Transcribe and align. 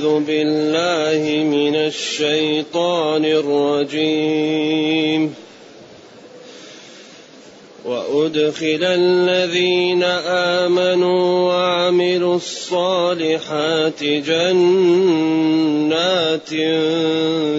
أعوذ 0.00 0.24
بالله 0.24 1.44
من 1.44 1.76
الشيطان 1.76 3.24
الرجيم. 3.24 5.34
وأدخل 7.84 8.80
الذين 8.82 10.02
آمنوا 10.62 11.52
وعملوا 11.52 12.36
الصالحات 12.36 14.04
جنات 14.04 14.50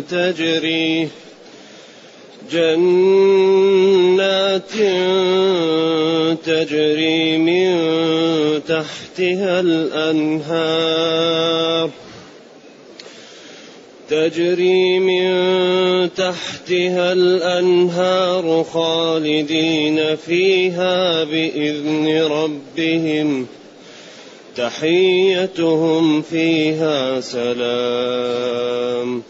تجري 0.10 1.08
جنات 2.52 4.72
تجري 6.46 7.38
من 7.38 7.72
تحتها 8.68 9.60
الأنهار. 9.60 11.22
تجري 14.12 15.00
من 15.00 16.14
تحتها 16.14 17.14
الأنهار 17.14 18.66
خالدين 18.74 20.16
فيها 20.16 21.24
بإذن 21.24 22.28
ربهم. 22.32 23.48
تحيتهم 24.56 26.22
فيها 26.22 27.22
سلام. 27.22 29.22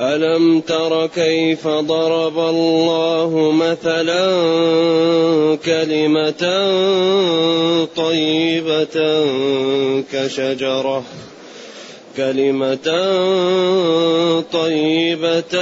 ألم 0.00 0.60
تر 0.60 1.06
كيف 1.06 1.68
ضرب 1.68 2.38
الله 2.38 3.52
مثلا 3.52 4.26
كلمة 5.64 6.44
طيبة 7.96 9.24
كشجرة؟ 10.12 11.04
كلمة 12.16 12.88
طيبة 14.52 15.54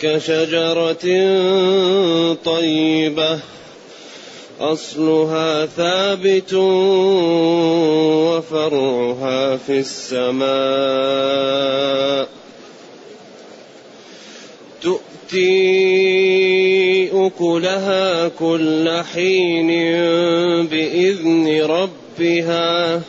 كشجرة 0.00 1.06
طيبة 2.44 3.38
أصلها 4.60 5.66
ثابت 5.66 6.54
وفرعها 8.24 9.56
في 9.56 9.78
السماء 9.78 10.48
تؤتي 14.82 15.48
أكلها 17.26 18.28
كل 18.28 19.02
حين 19.14 19.66
بإذن 20.66 21.62
ربها 21.62 23.02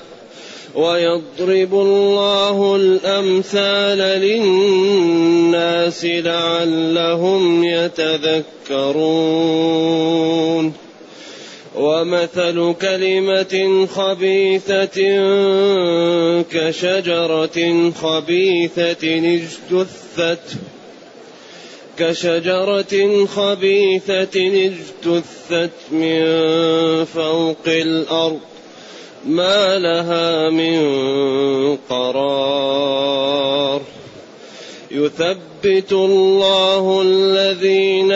ويضرب 0.75 1.73
الله 1.73 2.75
الأمثال 2.75 3.97
للناس 4.21 6.05
لعلهم 6.05 7.63
يتذكرون. 7.63 9.19
ومثل 11.75 12.73
كلمة 12.81 13.87
خبيثة 13.95 14.99
كشجرة 16.51 17.91
خبيثة 17.91 19.03
اجتثت 19.35 20.57
كشجرة 21.97 23.25
خبيثة 23.25 24.35
اجتثت 24.35 25.71
من 25.91 26.25
فوق 27.05 27.67
الأرض. 27.67 28.39
ما 29.27 29.79
لها 29.79 30.49
من 30.49 30.79
قرار. 31.89 33.81
يثبت 34.91 35.91
الله 35.91 37.01
الذين 37.05 38.11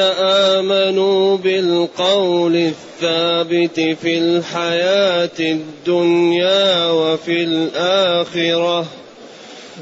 آمنوا 0.55 1.37
بالقول 1.37 2.55
الثابت 2.55 3.79
في 3.79 4.17
الحياة 4.17 5.39
الدنيا 5.39 6.91
وفي 6.91 7.43
الآخرة. 7.43 8.85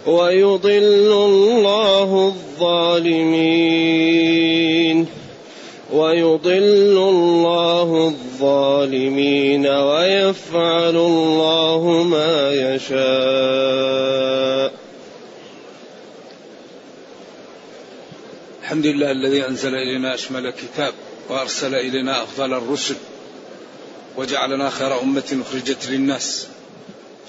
ويضل 0.07 1.11
الله 1.11 2.33
الظالمين. 2.35 3.61
ويضل 5.91 6.97
الله 6.97 8.07
الظالمين 8.07 9.67
ويفعل 9.67 10.95
الله 10.95 12.03
ما 12.03 12.51
يشاء. 12.51 13.01
الحمد 18.61 18.85
لله 18.85 19.11
الذي 19.11 19.47
أنزل 19.47 19.75
إلينا 19.75 20.13
أشمل 20.13 20.45
الكتاب 20.45 20.93
وأرسل 21.29 21.75
إلينا 21.75 22.23
أفضل 22.23 22.53
الرسل 22.53 22.95
وجعلنا 24.17 24.69
خير 24.69 25.01
أمة 25.01 25.41
أخرجت 25.41 25.87
للناس. 25.89 26.47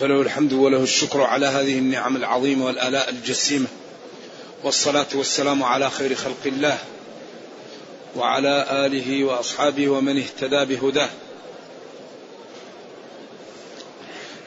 فله 0.00 0.20
الحمد 0.20 0.52
وله 0.52 0.82
الشكر 0.82 1.20
على 1.20 1.46
هذه 1.46 1.78
النعم 1.78 2.16
العظيمة 2.16 2.66
والآلاء 2.66 3.10
الجسيمة. 3.10 3.66
والصلاة 4.64 5.06
والسلام 5.14 5.62
على 5.62 5.90
خير 5.90 6.14
خلق 6.14 6.46
الله. 6.46 6.78
وعلى 8.16 8.66
آله 8.86 9.24
وأصحابه 9.24 9.88
ومن 9.88 10.18
اهتدى 10.18 10.64
بهداه. 10.64 11.10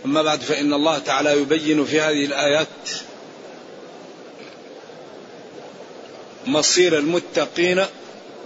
أما 0.05 0.21
بعد 0.21 0.41
فإن 0.41 0.73
الله 0.73 0.99
تعالى 0.99 1.41
يبين 1.41 1.85
في 1.85 2.01
هذه 2.01 2.25
الآيات 2.25 2.67
مصير 6.45 6.97
المتقين 6.97 7.85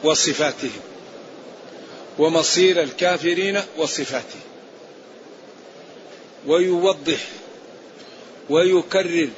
وصفاتهم 0.03 0.81
ومصير 2.19 2.83
الكافرين 2.83 3.61
وصفاتهم 3.77 4.41
ويوضح 6.47 7.19
ويكرر 8.49 9.29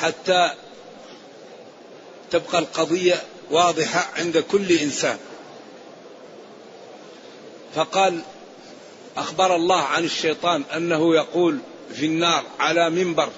حتى 0.00 0.50
تبقى 2.30 2.58
القضية 2.58 3.22
واضحة 3.50 4.10
عند 4.16 4.38
كل 4.38 4.72
إنسان. 4.72 5.18
فقال 7.74 8.20
أخبر 9.16 9.56
الله 9.56 9.80
عن 9.80 10.04
الشيطان 10.04 10.62
أنه 10.76 11.14
يقول 11.14 11.58
في 11.94 12.06
النار 12.06 12.44
على 12.58 12.90
منبر 12.90 13.28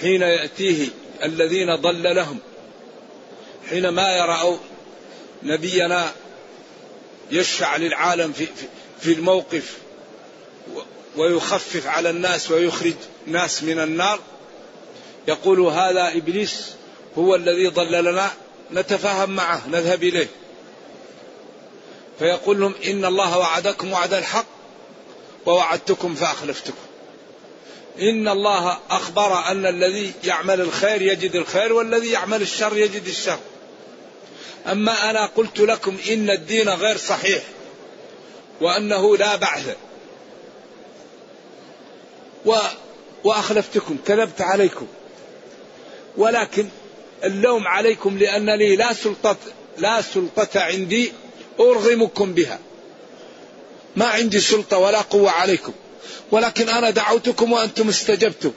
حين 0.00 0.22
يأتيه 0.22 0.88
الذين 1.24 1.74
ضل 1.74 2.14
لهم 2.16 2.38
حينما 3.70 4.16
يروا 4.16 4.56
نبينا 5.42 6.12
يشفع 7.30 7.76
للعالم 7.76 8.32
في, 8.32 8.46
في 9.00 9.12
الموقف 9.12 9.78
ويخفف 11.16 11.86
على 11.86 12.10
الناس 12.10 12.50
ويخرج 12.50 12.94
ناس 13.26 13.62
من 13.62 13.80
النار 13.80 14.20
يقول 15.28 15.60
هذا 15.60 16.16
إبليس 16.16 16.72
هو 17.18 17.34
الذي 17.34 17.68
ضللنا 17.68 18.30
نتفاهم 18.74 19.30
معه 19.30 19.68
نذهب 19.68 20.02
إليه. 20.02 20.28
فيقول 22.18 22.60
لهم 22.60 22.74
إن 22.86 23.04
الله 23.04 23.38
وعدكم 23.38 23.92
وعد 23.92 24.14
الحق 24.14 24.46
ووعدتكم 25.46 26.14
فأخلفتكم. 26.14 26.84
إن 28.00 28.28
الله 28.28 28.78
أخبر 28.90 29.38
أن 29.50 29.66
الذي 29.66 30.12
يعمل 30.24 30.60
الخير 30.60 31.02
يجد 31.02 31.36
الخير 31.36 31.72
والذي 31.72 32.10
يعمل 32.10 32.42
الشر 32.42 32.76
يجد 32.76 33.06
الشر. 33.06 33.38
أما 34.66 35.10
أنا 35.10 35.26
قلت 35.26 35.60
لكم 35.60 35.96
إن 36.10 36.30
الدين 36.30 36.68
غير 36.68 36.96
صحيح 36.96 37.42
وأنه 38.60 39.16
لا 39.16 39.36
بعث. 39.36 39.76
و 42.46 42.56
وأخلفتكم 43.24 43.96
كذبت 44.06 44.40
عليكم. 44.40 44.86
ولكن 46.16 46.68
اللوم 47.24 47.68
عليكم 47.68 48.18
لانني 48.18 48.76
لا 48.76 48.92
سلطة 48.92 49.36
لا 49.78 50.02
سلطة 50.02 50.60
عندي 50.60 51.12
أرغمكم 51.60 52.32
بها. 52.34 52.58
ما 53.96 54.06
عندي 54.06 54.40
سلطة 54.40 54.78
ولا 54.78 55.00
قوة 55.00 55.30
عليكم. 55.30 55.72
ولكن 56.30 56.68
أنا 56.68 56.90
دعوتكم 56.90 57.52
وأنتم 57.52 57.88
استجبتم. 57.88 58.52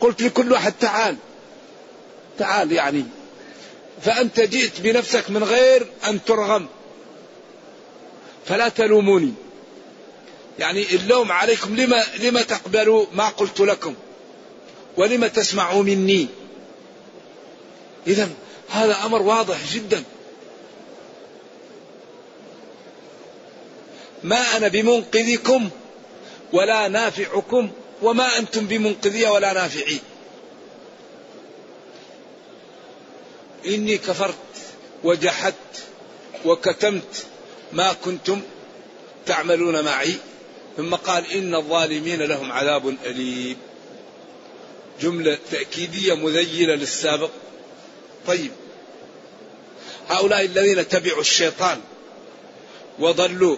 قلت 0.00 0.22
لكل 0.22 0.52
واحد 0.52 0.72
تعال. 0.80 1.16
تعال 2.38 2.72
يعني. 2.72 3.04
فأنت 4.02 4.40
جئت 4.40 4.80
بنفسك 4.80 5.30
من 5.30 5.44
غير 5.44 5.86
أن 6.08 6.24
ترغم. 6.24 6.66
فلا 8.46 8.68
تلوموني. 8.68 9.32
يعني 10.58 10.94
اللوم 10.94 11.32
عليكم 11.32 11.76
لما 11.76 12.04
لما 12.20 12.42
تقبلوا 12.42 13.06
ما 13.12 13.28
قلت 13.28 13.60
لكم. 13.60 13.94
ولما 14.96 15.28
تسمعوا 15.28 15.82
مني. 15.82 16.28
اذا 18.06 18.28
هذا 18.68 18.96
أمر 19.04 19.22
واضح 19.22 19.74
جدا. 19.74 20.02
ما 24.22 24.56
أنا 24.56 24.68
بمنقذكم 24.68 25.70
ولا 26.52 26.88
نافعكم 26.88 27.70
وما 28.02 28.38
أنتم 28.38 28.66
بمنقذية 28.66 29.28
ولا 29.28 29.52
نافعين 29.52 30.00
إني 33.66 33.98
كفرت 33.98 34.34
وجحدت 35.04 35.84
وكتمت 36.44 37.26
ما 37.72 37.92
كنتم 37.92 38.42
تعملون 39.26 39.84
معي. 39.84 40.14
ثم 40.76 40.94
قال 40.94 41.30
إن 41.32 41.54
الظالمين 41.54 42.22
لهم 42.22 42.52
عذاب 42.52 42.96
أليم. 43.06 43.56
جملة 45.00 45.38
تأكيدية 45.50 46.14
مذيلة 46.14 46.74
للسابق. 46.74 47.30
طيب. 48.26 48.50
هؤلاء 50.08 50.44
الذين 50.44 50.88
تبعوا 50.88 51.20
الشيطان 51.20 51.80
وضلوا. 52.98 53.56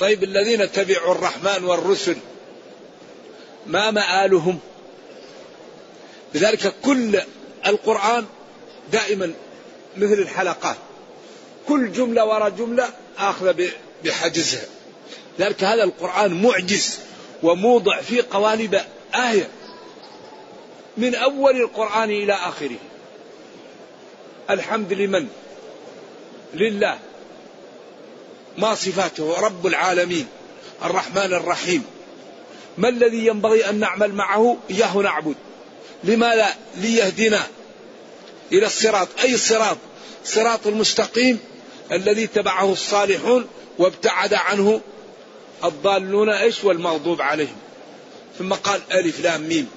طيب 0.00 0.24
الذين 0.24 0.72
تبعوا 0.72 1.14
الرحمن 1.14 1.64
والرسل 1.64 2.16
ما 3.66 3.90
مآلهم؟ 3.90 4.58
لذلك 6.34 6.74
كل 6.82 7.20
القرآن 7.66 8.26
دائما 8.92 9.32
مثل 9.96 10.12
الحلقات. 10.12 10.76
كل 11.68 11.92
جملة 11.92 12.24
وراء 12.24 12.50
جملة 12.50 12.90
آخذة 13.18 13.70
بحجزها. 14.04 14.64
لذلك 15.38 15.64
هذا 15.64 15.84
القرآن 15.84 16.42
معجز 16.42 16.98
وموضع 17.42 18.00
في 18.00 18.20
قوالب 18.20 18.80
آية. 19.14 19.48
من 20.96 21.14
أول 21.14 21.56
القرآن 21.56 22.10
إلى 22.10 22.32
آخره. 22.32 22.76
الحمد 24.50 24.92
لمن؟ 24.92 25.28
لله. 26.54 26.98
ما 28.58 28.74
صفاته؟ 28.74 29.40
رب 29.40 29.66
العالمين. 29.66 30.26
الرحمن 30.84 31.32
الرحيم. 31.34 31.84
ما 32.78 32.88
الذي 32.88 33.26
ينبغي 33.26 33.68
أن 33.68 33.80
نعمل 33.80 34.14
معه؟ 34.14 34.56
إياه 34.70 34.96
نعبد. 34.96 35.34
لماذا 36.04 36.54
ليهدنا 36.76 37.46
إلى 38.52 38.66
الصراط. 38.66 39.08
أي 39.22 39.36
صراط؟ 39.36 39.76
صراط 40.24 40.66
المستقيم 40.66 41.38
الذي 41.92 42.26
تبعه 42.26 42.72
الصالحون 42.72 43.46
وابتعد 43.78 44.34
عنه 44.34 44.80
الضالون. 45.64 46.28
إيش؟ 46.28 46.64
والمغضوب 46.64 47.20
عليهم. 47.20 47.56
ثم 48.38 48.52
قال 48.52 48.80
ألف 48.92 49.20
لام 49.20 49.48
ميم. 49.48 49.70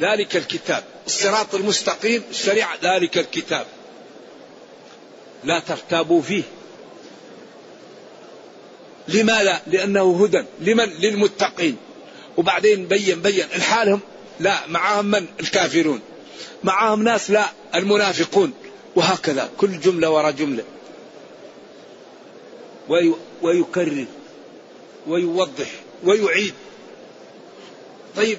ذلك 0.00 0.36
الكتاب. 0.36 0.93
الصراط 1.06 1.54
المستقيم 1.54 2.22
الشريعة 2.30 2.78
ذلك 2.82 3.18
الكتاب. 3.18 3.66
لا 5.44 5.58
ترتابوا 5.58 6.22
فيه. 6.22 6.42
لماذا 9.08 9.62
لأنه 9.66 10.24
هدى. 10.24 10.44
لمن؟ 10.60 10.84
للمتقين. 10.84 11.76
وبعدين 12.36 12.86
بين 12.86 13.22
بين. 13.22 13.44
الحالهم 13.54 14.00
لا 14.40 14.66
معهم 14.66 15.04
من؟ 15.04 15.26
الكافرون. 15.40 16.00
معهم 16.64 17.02
ناس 17.02 17.30
لا 17.30 17.44
المنافقون. 17.74 18.52
وهكذا. 18.96 19.50
كل 19.58 19.80
جملة 19.80 20.10
وراء 20.10 20.30
جملة. 20.30 20.64
ويكرر. 23.42 24.06
ويوضح. 25.06 25.70
ويعيد. 26.04 26.54
طيب. 28.16 28.38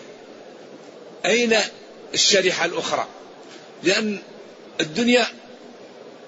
أين 1.26 1.58
الشريحة 2.16 2.66
الأخرى. 2.66 3.08
لأن 3.84 4.20
الدنيا 4.82 5.28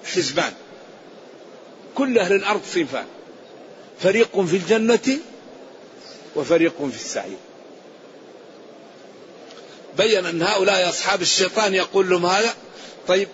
حزبان. 0.04 0.52
كل 1.94 2.18
أهل 2.18 2.32
الأرض 2.32 2.60
صنفان. 2.74 3.06
فريق 4.00 4.40
في 4.40 4.56
الجنة 4.56 5.18
وفريق 6.36 6.76
في 6.76 6.96
السعير. 6.96 7.36
بين 9.98 10.26
أن 10.26 10.42
هؤلاء 10.42 10.88
أصحاب 10.88 11.22
الشيطان 11.22 11.74
يقول 11.74 12.10
لهم 12.10 12.26
هذا. 12.26 12.54
طيب 13.08 13.28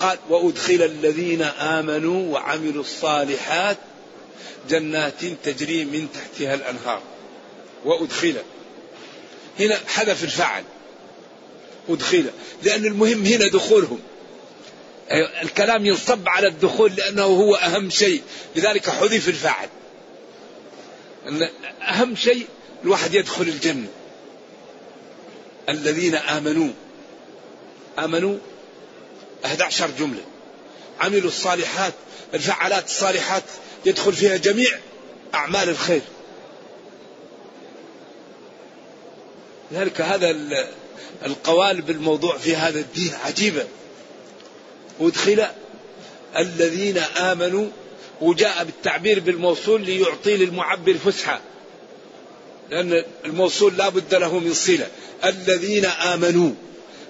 قال 0.00 0.18
وأدخل 0.28 0.82
الذين 0.82 1.42
آمنوا 1.42 2.32
وعملوا 2.32 2.82
الصالحات 2.82 3.76
جنات 4.68 5.24
تجري 5.44 5.84
من 5.84 6.08
تحتها 6.14 6.54
الأنهار. 6.54 7.02
وأدخل. 7.84 8.36
هنا 9.60 9.78
حذف 9.86 10.24
الفعل 10.24 10.64
أدخل 11.88 12.30
لأن 12.62 12.84
المهم 12.84 13.24
هنا 13.26 13.48
دخولهم. 13.48 13.98
الكلام 15.42 15.86
ينصب 15.86 16.28
على 16.28 16.46
الدخول 16.46 16.92
لأنه 16.94 17.24
هو 17.24 17.54
أهم 17.54 17.90
شيء. 17.90 18.22
لذلك 18.56 18.90
حذف 18.90 19.28
الفاعل. 19.28 19.68
أن 21.28 21.48
أهم 21.82 22.16
شيء 22.16 22.46
الواحد 22.84 23.14
يدخل 23.14 23.42
الجنة. 23.42 23.88
الذين 25.68 26.14
آمنوا. 26.14 26.72
آمنوا 27.98 28.38
11 29.44 29.90
جملة. 29.98 30.22
عملوا 31.00 31.28
الصالحات 31.28 31.92
الفعالات 32.34 32.86
الصالحات 32.86 33.42
يدخل 33.86 34.12
فيها 34.12 34.36
جميع 34.36 34.78
أعمال 35.34 35.68
الخير. 35.68 36.02
لذلك 39.70 40.00
هذا 40.00 40.30
القوالب 41.26 41.90
الموضوع 41.90 42.38
في 42.38 42.56
هذا 42.56 42.80
الدين 42.80 43.14
عجيبة. 43.24 43.64
أدخل 45.00 45.46
الذين 46.36 46.98
آمنوا 46.98 47.68
وجاء 48.20 48.64
بالتعبير 48.64 49.20
بالموصول 49.20 49.80
ليعطي 49.80 50.36
للمعبر 50.36 50.94
فسحة. 50.94 51.40
لأن 52.70 53.04
الموصول 53.24 53.76
لا 53.76 53.88
بد 53.88 54.14
له 54.14 54.38
من 54.38 54.54
صلة. 54.54 54.86
الذين 55.24 55.84
آمنوا. 55.84 56.50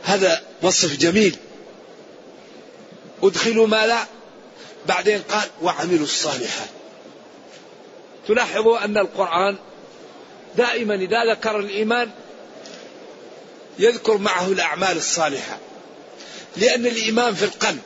هذا 0.02 0.42
وصف 0.62 0.98
جميل. 0.98 1.36
أدخلوا 3.22 3.66
ما 3.66 3.86
لا. 3.86 4.04
بعدين 4.86 5.22
قال 5.22 5.48
وعملوا 5.62 6.04
الصالحات. 6.04 6.68
تلاحظوا 8.28 8.84
أن 8.84 8.98
القرآن 8.98 9.56
دائما 10.56 10.94
إذا 10.94 11.32
ذكر 11.32 11.58
الإيمان 11.58 12.10
يذكر 13.78 14.18
معه 14.18 14.46
الأعمال 14.46 14.96
الصالحة. 14.96 15.58
لأن 16.56 16.86
الإيمان 16.86 17.34
في 17.34 17.44
القلب. 17.44 17.80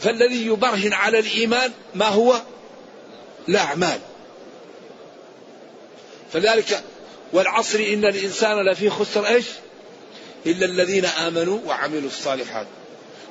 فالذي 0.00 0.46
يبرهن 0.46 0.92
على 0.92 1.18
الإيمان 1.18 1.72
ما 1.94 2.08
هو؟ 2.08 2.40
الأعمال. 3.48 3.98
فذلك 6.32 6.82
والعصر 7.32 7.78
إن 7.78 8.04
الإنسان 8.04 8.68
لفي 8.68 8.90
خسر 8.90 9.26
إيش؟ 9.26 9.44
إلا 10.46 10.66
الذين 10.66 11.04
آمنوا 11.04 11.58
وعملوا 11.66 12.08
الصالحات. 12.08 12.66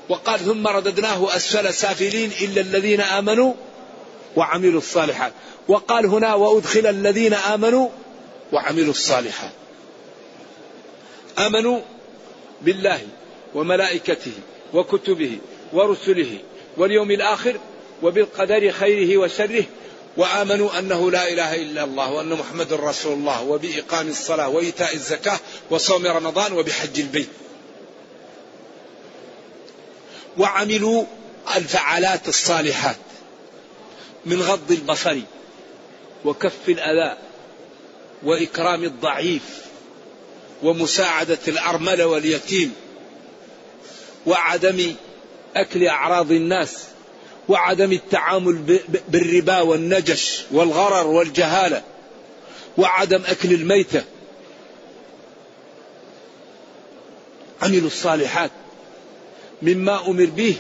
وقال 0.10 0.40
ثم 0.40 0.68
رددناه 0.68 1.36
أسفل 1.36 1.74
سافلين 1.74 2.32
إلا 2.42 2.62
الذين 2.62 3.02
آمنوا 3.02 3.54
وعملوا 4.36 4.80
الصالحات. 4.80 5.34
وقال 5.68 6.06
هنا 6.06 6.34
وأدخل 6.34 6.88
الذين 6.88 7.34
آمنوا 7.34 7.90
وعملوا 8.54 8.92
الصالحات. 8.92 9.52
آمنوا 11.40 11.80
بالله 12.62 13.02
وملائكته 13.56 14.32
وكتبه 14.74 15.38
ورسله 15.74 16.38
واليوم 16.78 17.12
الآخر 17.12 17.58
وبالقدر 18.04 18.72
خيره 18.72 19.18
وشره 19.18 19.64
وآمنوا 20.18 20.80
أنه 20.80 21.12
لا 21.12 21.28
إله 21.28 21.56
إلا 21.56 21.84
الله 21.84 22.12
وأن 22.12 22.30
محمد 22.30 22.74
رسول 22.74 23.14
الله 23.14 23.44
وبإقام 23.44 24.08
الصلاة 24.08 24.50
وإيتاء 24.50 24.94
الزكاة 24.94 25.40
وصوم 25.70 26.08
رمضان 26.08 26.54
وبحج 26.54 27.00
البيت. 27.00 27.30
وعملوا 30.38 31.04
الفعالات 31.56 32.28
الصالحات 32.28 32.96
من 34.26 34.42
غض 34.42 34.72
البصر 34.72 35.18
وكف 36.26 36.70
الأذى 36.70 37.18
وإكرام 38.24 38.84
الضعيف 38.84 39.66
ومساعدة 40.64 41.40
الأرملة 41.48 42.06
واليتيم 42.06 42.74
وعدم 44.26 44.96
أكل 45.56 45.88
أعراض 45.88 46.32
الناس 46.32 46.84
وعدم 47.50 47.92
التعامل 47.92 48.80
بالربا 49.10 49.62
والنجش 49.62 50.42
والغرر 50.52 51.08
والجهالة 51.08 51.84
وعدم 52.78 53.22
أكل 53.26 53.54
الميتة. 53.54 54.04
عملوا 57.62 57.88
الصالحات 57.88 58.52
مما 59.62 60.08
أمر 60.08 60.26
به 60.26 60.56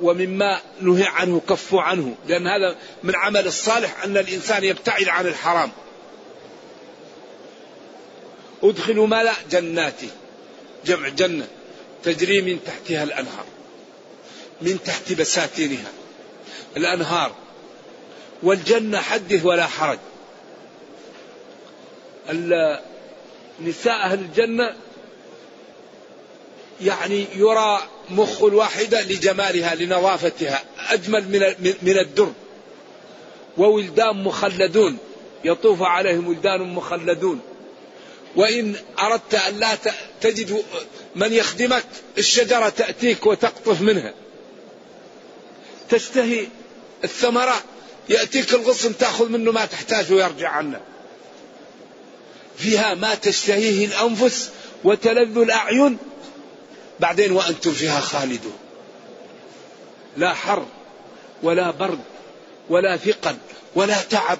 ومما 0.00 0.60
نهي 0.80 1.06
عنه 1.06 1.40
كفوا 1.48 1.82
عنه. 1.82 2.14
لأن 2.26 2.46
هذا 2.46 2.76
من 3.02 3.16
عمل 3.16 3.46
الصالح 3.46 4.04
أن 4.04 4.16
الإنسان 4.16 4.64
يبتعد 4.64 5.08
عن 5.08 5.26
الحرام. 5.26 5.70
أدخلوا 8.62 9.06
ما 9.06 9.32
جناتي. 9.50 10.08
جمع 10.86 11.08
جنة 11.08 11.46
تجري 12.04 12.42
من 12.42 12.58
تحتها 12.66 13.02
الأنهار 13.02 13.44
من 14.60 14.78
تحت 14.84 15.12
بساتينها 15.12 15.92
الأنهار. 16.76 17.34
والجنة 18.42 19.00
حدث 19.00 19.44
ولا 19.44 19.66
حرج. 19.66 19.98
نساء 23.60 23.94
أهل 23.94 24.18
الجنة 24.18 24.74
يعني 26.80 27.26
يرى 27.36 27.78
مخ 28.10 28.42
الواحدة 28.42 29.02
لجمالها 29.02 29.74
لنظافتها 29.74 30.62
أجمل 30.88 31.28
من 31.28 31.74
من 31.82 31.98
الدر. 31.98 32.32
وولدان 33.58 34.24
مخلدون 34.24 34.98
يطوف 35.44 35.82
عليهم 35.82 36.28
ولدان 36.28 36.60
مخلدون. 36.60 37.40
وإن 38.36 38.76
أردت 38.98 39.34
أن 39.34 39.60
لا 39.60 39.76
تجد 40.20 40.64
من 41.14 41.32
يخدمك 41.32 41.84
الشجرة 42.18 42.68
تأتيك 42.68 43.26
وتقطف 43.26 43.80
منها. 43.80 44.14
تشتهي 45.90 46.46
الثمرة 47.04 47.62
يأتيك 48.08 48.54
الغصن 48.54 48.98
تأخذ 48.98 49.28
منه 49.28 49.52
ما 49.52 49.64
تحتاج 49.64 50.12
ويرجع 50.12 50.48
عنه. 50.48 50.80
فيها 52.58 52.94
ما 52.94 53.14
تشتهيه 53.14 53.86
الأنفس 53.86 54.50
وتلذ 54.84 55.38
الأعين. 55.38 55.98
بعدين 57.00 57.32
وأنتم 57.32 57.72
فيها 57.72 58.00
خالدون. 58.00 58.58
لا 60.16 60.34
حر 60.34 60.66
ولا 61.42 61.70
برد 61.70 62.00
ولا 62.68 62.96
ثقل 62.96 63.36
ولا 63.74 64.02
تعب. 64.02 64.38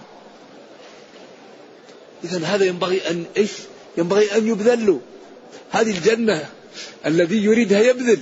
إذا 2.24 2.46
هذا 2.46 2.64
ينبغي 2.64 3.10
أن 3.10 3.24
إيش؟ 3.36 3.50
ينبغي 3.96 4.36
أن 4.36 4.48
يبذل 4.48 4.86
له 4.86 5.00
هذه 5.70 5.90
الجنة 5.90 6.48
الذي 7.06 7.44
يريدها 7.44 7.80
يبذل. 7.80 8.20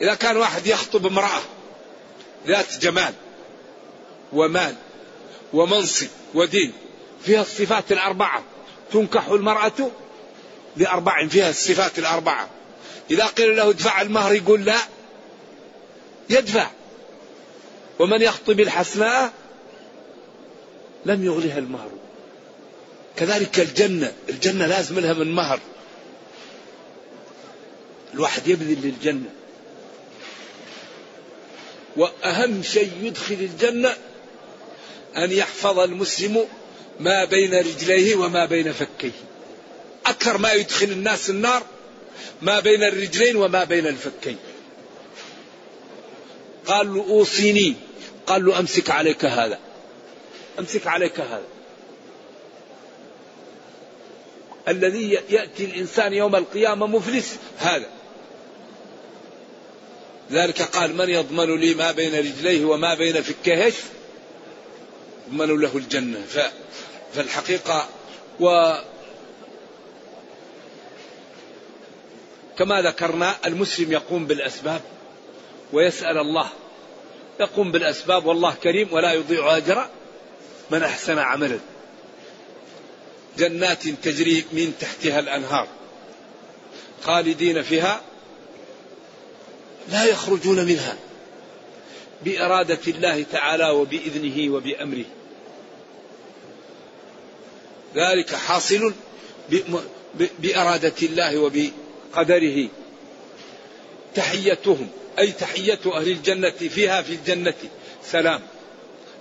إذا 0.00 0.14
كان 0.14 0.36
واحد 0.36 0.66
يخطب 0.66 1.06
امرأة 1.06 1.40
ذات 2.46 2.78
جمال 2.78 3.14
ومال 4.32 4.74
ومنصب 5.52 6.06
ودين 6.34 6.72
فيها 7.24 7.42
الصفات 7.42 7.92
الأربعة. 7.92 8.42
تنكح 8.92 9.28
المرأة 9.28 9.90
لأربع 10.76 11.26
فيها 11.26 11.50
الصفات 11.50 11.98
الأربعة. 11.98 12.48
إذا 13.10 13.26
قيل 13.26 13.56
له 13.56 13.70
ادفع 13.70 14.00
المهر 14.00 14.34
يقول 14.34 14.64
لا 14.64 14.78
يدفع. 16.30 16.70
ومن 17.98 18.22
يخطب 18.22 18.60
الحسناء 18.60 19.32
لم 21.06 21.24
يغلها 21.24 21.58
المهر. 21.58 21.90
كذلك 23.18 23.60
الجنة 23.60 24.12
الجنة 24.28 24.66
لازم 24.66 24.98
لها 24.98 25.12
من 25.12 25.32
مهر. 25.32 25.60
الواحد 28.14 28.48
يبذل 28.48 28.78
للجنة. 28.82 29.30
وأهم 31.96 32.62
شيء 32.62 32.92
يدخل 33.02 33.34
الجنة 33.34 33.96
أن 35.16 35.32
يحفظ 35.32 35.78
المسلم 35.78 36.46
ما 37.00 37.24
بين 37.24 37.54
رجليه 37.54 38.16
وما 38.16 38.44
بين 38.44 38.72
فكيه. 38.72 39.10
أكثر 40.06 40.38
ما 40.38 40.52
يدخل 40.52 40.86
الناس 40.86 41.30
النار 41.30 41.62
ما 42.42 42.60
بين 42.60 42.82
الرجلين 42.82 43.36
وما 43.36 43.64
بين 43.64 43.86
الفكين. 43.86 44.36
قال 46.66 46.94
له 46.94 47.00
أوصيني. 47.00 47.74
قال 48.26 48.44
له 48.44 48.58
أمسك 48.58 48.90
عليك 48.90 49.24
هذا. 49.24 49.58
أمسك 50.58 50.86
عليك 50.86 51.20
هذا. 51.20 51.57
الذي 54.68 55.10
يأتي 55.30 55.64
الإنسان 55.64 56.12
يوم 56.12 56.36
القيامة 56.36 56.86
مفلس. 56.86 57.36
هذا. 57.58 57.86
ذلك 60.30 60.62
قال 60.62 60.96
من 60.96 61.08
يضمن 61.08 61.60
لي 61.60 61.74
ما 61.74 61.92
بين 61.92 62.14
رجليه 62.14 62.64
وما 62.64 62.94
بين 62.94 63.22
فكيه 63.22 63.72
يضمن 65.28 65.60
له 65.60 65.76
الجنة. 65.76 66.24
فالحقيقة 67.14 67.88
و 68.40 68.74
كما 72.58 72.82
ذكرنا 72.82 73.36
المسلم 73.46 73.92
يقوم 73.92 74.26
بالأسباب 74.26 74.80
ويسأل 75.72 76.18
الله. 76.18 76.48
يقوم 77.40 77.72
بالأسباب 77.72 78.26
والله 78.26 78.54
كريم 78.62 78.92
ولا 78.92 79.12
يضيع 79.12 79.56
أجر 79.56 79.88
من 80.70 80.82
أحسن 80.82 81.18
عملا 81.18 81.58
جنات 83.38 83.88
تجري 83.88 84.44
من 84.52 84.72
تحتها 84.80 85.18
الأنهار 85.18 85.68
خالدين 87.02 87.62
فيها 87.62 88.00
لا 89.90 90.04
يخرجون 90.04 90.64
منها 90.64 90.96
بإرادة 92.24 92.78
الله 92.88 93.22
تعالى 93.32 93.70
وبإذنه 93.70 94.54
وبأمره. 94.54 95.04
ذلك 97.94 98.34
حاصل 98.34 98.94
بإرادة 100.38 100.94
الله 101.02 101.38
وبقدره. 101.38 102.68
تحيتهم 104.14 104.88
أي 105.18 105.32
تحية 105.32 105.80
أهل 105.86 106.08
الجنة 106.08 106.50
فيها 106.50 107.02
في 107.02 107.12
الجنة 107.12 107.54
سلام. 108.04 108.40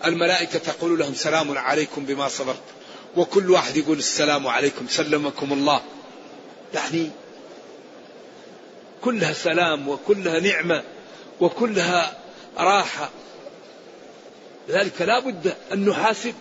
الملائكة 0.05 0.59
تقول 0.59 0.99
لهم 0.99 1.13
سلام 1.13 1.57
عليكم 1.57 2.05
بما 2.05 2.27
صبرت 2.27 2.61
وكل 3.17 3.51
واحد 3.51 3.77
يقول 3.77 3.97
السلام 3.97 4.47
عليكم 4.47 4.87
سلمكم 4.89 5.53
الله. 5.53 5.81
يعني 6.73 7.11
كلها 9.01 9.33
سلام 9.33 9.87
وكلها 9.87 10.39
نعمة 10.39 10.83
وكلها 11.39 12.17
راحة. 12.57 13.09
لذلك 14.69 15.01
لا 15.01 15.19
بد 15.19 15.55
أن 15.73 15.89
نحاسب 15.89 16.33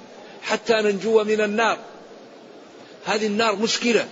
حتى 0.43 0.75
ننجو 0.75 1.25
من 1.25 1.41
النار. 1.41 1.79
هذه 3.05 3.27
النار 3.27 3.57
مشكلة. 3.57 4.09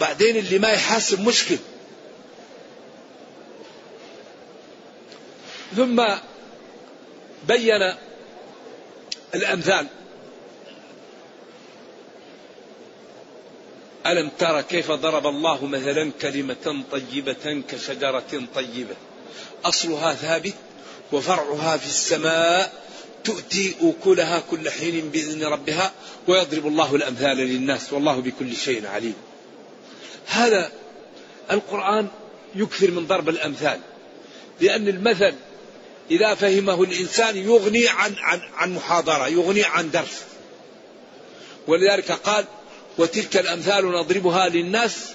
بعدين 0.00 0.36
اللي 0.36 0.58
ما 0.58 0.68
يحاسب 0.68 1.20
مشكل. 1.20 1.58
ثم 5.76 6.04
بين 7.48 7.94
الأمثال. 9.34 9.86
ألم 14.12 14.30
تر 14.38 14.60
كيف 14.60 14.90
ضرب 14.90 15.26
الله 15.26 15.66
مثلا 15.66 16.12
كلمة 16.22 16.84
طيبة 16.92 17.62
كشجرة 17.68 18.46
طيبة؟ 18.54 18.96
أصلها 19.64 20.14
ثابت 20.14 20.54
وفرعها 21.12 21.76
في 21.76 21.86
السماء 21.86 22.72
تؤتي 23.24 23.74
أكلها 23.82 24.42
كل 24.50 24.70
حين 24.70 25.08
بإذن 25.10 25.44
ربها 25.44 25.92
ويضرب 26.28 26.66
الله 26.66 26.94
الأمثال 26.94 27.36
للناس 27.36 27.92
والله 27.92 28.20
بكل 28.20 28.56
شيء 28.56 28.86
عليم. 28.86 29.14
هذا 30.26 30.72
القرآن 31.50 32.08
يكثر 32.54 32.90
من 32.90 33.06
ضرب 33.06 33.28
الأمثال 33.28 33.80
لأن 34.60 34.88
المثل 34.88 35.34
إذا 36.10 36.34
فهمه 36.34 36.82
الإنسان 36.82 37.36
يغني 37.36 37.88
عن 37.88 38.14
عن 38.18 38.40
عن 38.54 38.74
محاضرة 38.74 39.28
يغني 39.28 39.64
عن 39.64 39.90
درس. 39.90 40.22
ولذلك 41.66 42.12
قال 42.12 42.44
وتلك 42.98 43.36
الأمثال 43.36 43.92
نضربها 43.92 44.48
للناس 44.48 45.12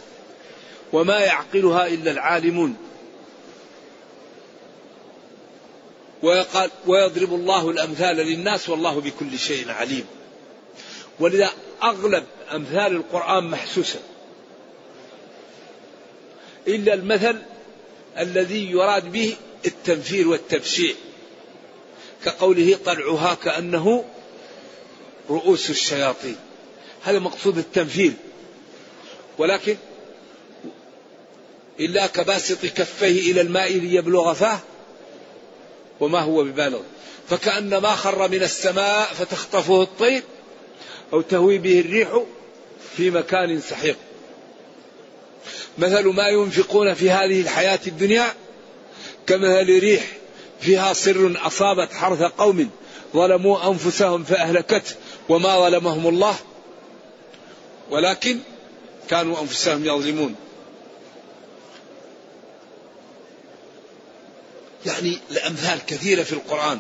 وما 0.93 1.19
يعقلها 1.19 1.87
إلا 1.87 2.11
العالمون. 2.11 2.77
ويقال 6.23 6.69
ويضرب 6.87 7.33
الله 7.33 7.69
الأمثال 7.69 8.15
للناس 8.15 8.69
والله 8.69 9.01
بكل 9.01 9.39
شيء 9.39 9.71
عليم. 9.71 10.05
ولذا 11.19 11.49
أغلب 11.83 12.23
أمثال 12.51 12.95
القرآن 12.95 13.43
محسوسة. 13.43 13.99
إلا 16.67 16.93
المثل 16.93 17.41
الذي 18.17 18.71
يراد 18.71 19.11
به 19.11 19.35
التنفير 19.65 20.27
والتبشيع 20.27 20.95
كقوله 22.25 22.79
طلعها 22.85 23.33
كأنه 23.33 24.05
رؤوس 25.29 25.69
الشياطين. 25.69 26.35
هذا 27.03 27.19
مقصود 27.19 27.57
التنفير 27.57 28.13
ولكن 29.37 29.75
إلا 31.79 32.07
كباسط 32.07 32.65
كفيه 32.65 33.31
إلى 33.31 33.41
الماء 33.41 33.71
ليبلغ 33.77 34.33
فاه 34.33 34.59
وما 35.99 36.19
هو 36.19 36.43
ببالغ. 36.43 36.81
فكأن 37.29 37.77
ما 37.77 37.95
خر 37.95 38.27
من 38.27 38.43
السماء 38.43 39.13
فتخطفه 39.13 39.81
الطير 39.81 40.23
أو 41.13 41.21
تهوي 41.21 41.57
به 41.57 41.79
الريح 41.79 42.23
في 42.97 43.09
مكان 43.09 43.61
سحيق. 43.61 43.97
مثل 45.77 46.07
ما 46.07 46.27
ينفقون 46.27 46.93
في 46.93 47.11
هذه 47.11 47.41
الحياة 47.41 47.79
الدنيا 47.87 48.33
كمثل 49.27 49.79
ريح 49.79 50.03
فيها 50.59 50.93
سر 50.93 51.33
أصابت 51.45 51.93
حرث 51.93 52.21
قوم 52.21 52.69
ظلموا 53.13 53.67
أنفسهم 53.67 54.23
فأهلكته 54.23 54.95
وما 55.29 55.59
ظلمهم 55.59 56.07
الله 56.07 56.35
ولكن 57.91 58.39
كانوا 59.09 59.41
أنفسهم 59.41 59.85
يظلمون. 59.85 60.35
يعني 64.85 65.17
الأمثال 65.31 65.79
كثيرة 65.87 66.23
في 66.23 66.33
القرآن. 66.33 66.79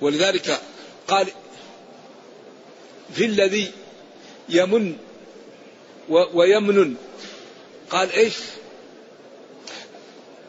ولذلك 0.00 0.60
قال 1.08 1.26
في 3.14 3.24
الذي 3.24 3.72
يمن 4.48 4.96
ويمن 6.08 6.94
قال 7.90 8.12
إيش؟ 8.12 8.34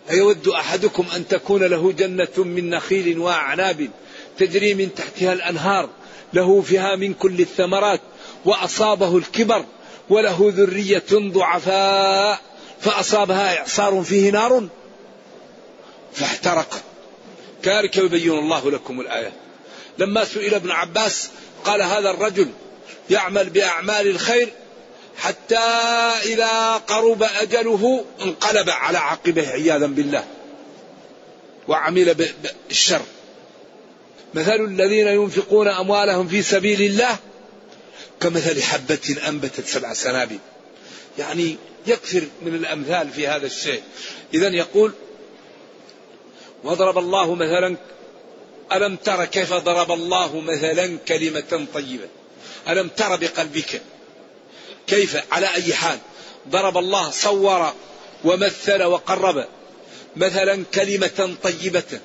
أيود 0.09 0.47
أحدكم 0.47 1.05
أن 1.15 1.27
تكون 1.27 1.63
له 1.63 1.91
جنة 1.91 2.27
من 2.37 2.69
نخيل 2.69 3.19
وأعناب 3.19 3.89
تجري 4.37 4.73
من 4.73 4.95
تحتها 4.95 5.33
الأنهار 5.33 5.89
له 6.33 6.61
فيها 6.61 6.95
من 6.95 7.13
كل 7.13 7.39
الثمرات 7.39 8.01
وأصابه 8.45 9.17
الكبر 9.17 9.65
وله 10.09 10.53
ذرية 10.55 11.03
ضعفاء 11.13 12.39
فأصابها 12.81 13.57
إعصار 13.57 14.03
فيه 14.03 14.31
نار 14.31 14.67
فاحترق. 16.13 16.83
كذلك 17.63 17.97
يبين 17.97 18.31
الله 18.31 18.71
لكم 18.71 19.01
الآية. 19.01 19.31
لما 19.97 20.23
سئل 20.23 20.53
ابن 20.53 20.71
عباس 20.71 21.29
قال 21.65 21.81
هذا 21.81 22.09
الرجل 22.09 22.49
يعمل 23.09 23.49
بأعمال 23.49 24.07
الخير 24.07 24.49
حتى 25.17 25.57
إذا 26.25 26.73
قرب 26.73 27.23
أجله 27.23 28.05
انقلب 28.21 28.69
على 28.69 28.97
عقبه 28.97 29.49
عياذا 29.49 29.87
بالله 29.87 30.23
وعمل 31.67 32.13
بالشر. 32.69 33.01
مثل 34.33 34.55
الذين 34.55 35.07
ينفقون 35.07 35.67
أموالهم 35.67 36.27
في 36.27 36.41
سبيل 36.41 36.81
الله 36.81 37.17
كمثل 38.21 38.61
حبة 38.61 39.15
أنبتت 39.27 39.67
سبع 39.67 39.93
سنابل. 39.93 40.39
يعني 41.19 41.57
يكثر 41.87 42.23
من 42.41 42.55
الأمثال 42.55 43.09
في 43.09 43.27
هذا 43.27 43.45
الشيء. 43.45 43.81
إذا 44.33 44.47
يقول 44.47 44.93
وضرب 46.63 46.97
الله 46.97 47.35
مثلا 47.35 47.77
ألم 48.73 48.95
تر 48.95 49.25
كيف 49.25 49.53
ضرب 49.53 49.91
الله 49.91 50.41
مثلا 50.41 50.97
كلمة 51.07 51.67
طيبة؟ 51.73 52.07
ألم 52.69 52.87
تر 52.87 53.15
بقلبك؟ 53.15 53.81
كيف؟ 54.87 55.33
على 55.33 55.53
أي 55.53 55.73
حال؟ 55.73 55.99
ضرب 56.49 56.77
الله 56.77 57.11
صور 57.11 57.73
ومثل 58.23 58.83
وقرب. 58.83 59.45
مثلا 60.15 60.63
كلمة 60.73 61.35
طيبة. 61.43 61.99